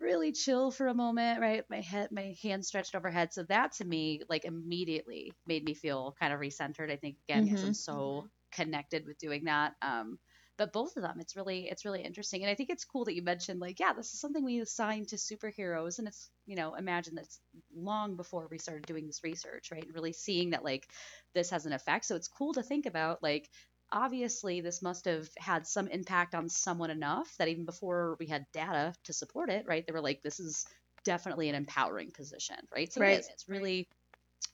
[0.00, 1.64] really chill for a moment, right?
[1.70, 3.32] My head, my hand stretched overhead.
[3.32, 6.90] So that to me, like immediately made me feel kind of recentered.
[6.90, 7.74] I think again, because I'm Mhm.
[7.74, 9.74] so connected with doing that.
[9.82, 10.18] Um,
[10.56, 12.42] but both of them, it's really, it's really interesting.
[12.42, 15.04] And I think it's cool that you mentioned like, yeah, this is something we assign
[15.06, 15.98] to superheroes.
[15.98, 17.40] And it's, you know, imagine that's
[17.74, 19.84] long before we started doing this research, right?
[19.84, 20.86] And really seeing that like
[21.34, 22.04] this has an effect.
[22.04, 23.50] So it's cool to think about like,
[23.92, 28.46] obviously this must have had some impact on someone enough that even before we had
[28.52, 29.84] data to support it, right?
[29.86, 30.66] They were like, this is
[31.04, 32.92] definitely an empowering position, right?
[32.92, 33.16] So Right.
[33.16, 33.28] it is.
[33.32, 33.88] It's really,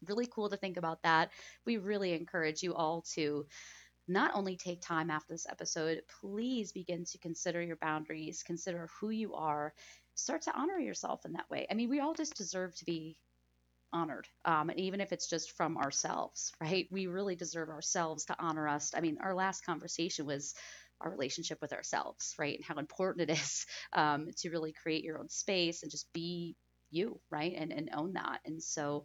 [0.07, 1.31] really cool to think about that.
[1.67, 3.47] We really encourage you all to
[4.09, 9.11] not only take time after this episode, please begin to consider your boundaries, consider who
[9.11, 9.73] you are,
[10.15, 11.67] start to honor yourself in that way.
[11.71, 13.17] I mean, we all just deserve to be
[13.93, 14.29] honored.
[14.45, 16.89] Um, and even if it's just from ourselves, right?
[16.91, 18.93] We really deserve ourselves to honor us.
[18.95, 20.55] I mean, our last conversation was
[21.01, 22.57] our relationship with ourselves, right?
[22.57, 26.57] And how important it is um, to really create your own space and just be
[26.91, 27.55] you, right?
[27.57, 28.41] And, and own that.
[28.45, 29.05] And so,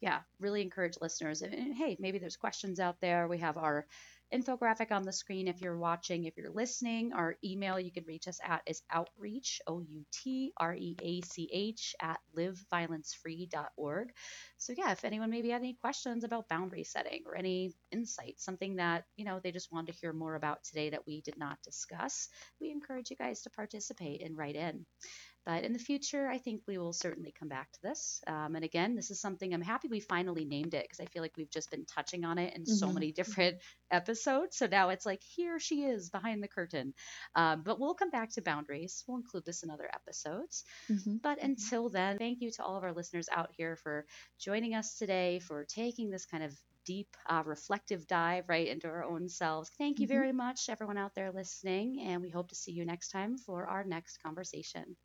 [0.00, 1.42] yeah, really encourage listeners.
[1.42, 3.28] And, and hey, maybe there's questions out there.
[3.28, 3.86] We have our
[4.32, 6.24] infographic on the screen if you're watching.
[6.24, 10.52] If you're listening, our email you can reach us at is outreach, O U T
[10.56, 14.12] R E A C H, at liveviolencefree.org.
[14.58, 18.76] So, yeah, if anyone maybe had any questions about boundary setting or any insight, something
[18.76, 21.62] that, you know, they just wanted to hear more about today that we did not
[21.62, 22.28] discuss,
[22.60, 24.86] we encourage you guys to participate and write in.
[25.46, 28.20] But in the future, I think we will certainly come back to this.
[28.26, 31.22] Um, and again, this is something I'm happy we finally named it because I feel
[31.22, 32.94] like we've just been touching on it in so Mhm.
[32.94, 34.56] many different episodes.
[34.56, 36.94] So now it's like, here she is behind the curtain.
[37.34, 39.04] Um, but we'll come back to boundaries.
[39.06, 40.64] We'll include this in other episodes.
[40.88, 41.18] Mhm.
[41.22, 44.06] But until then, thank you to all of our listeners out here for
[44.38, 49.02] joining us today, for taking this kind of deep, uh, reflective dive right into our
[49.04, 49.70] own selves.
[49.76, 50.08] Thank you Mhm.
[50.08, 52.00] very much, everyone out there listening.
[52.02, 54.96] And we hope to see you next time for our next conversation.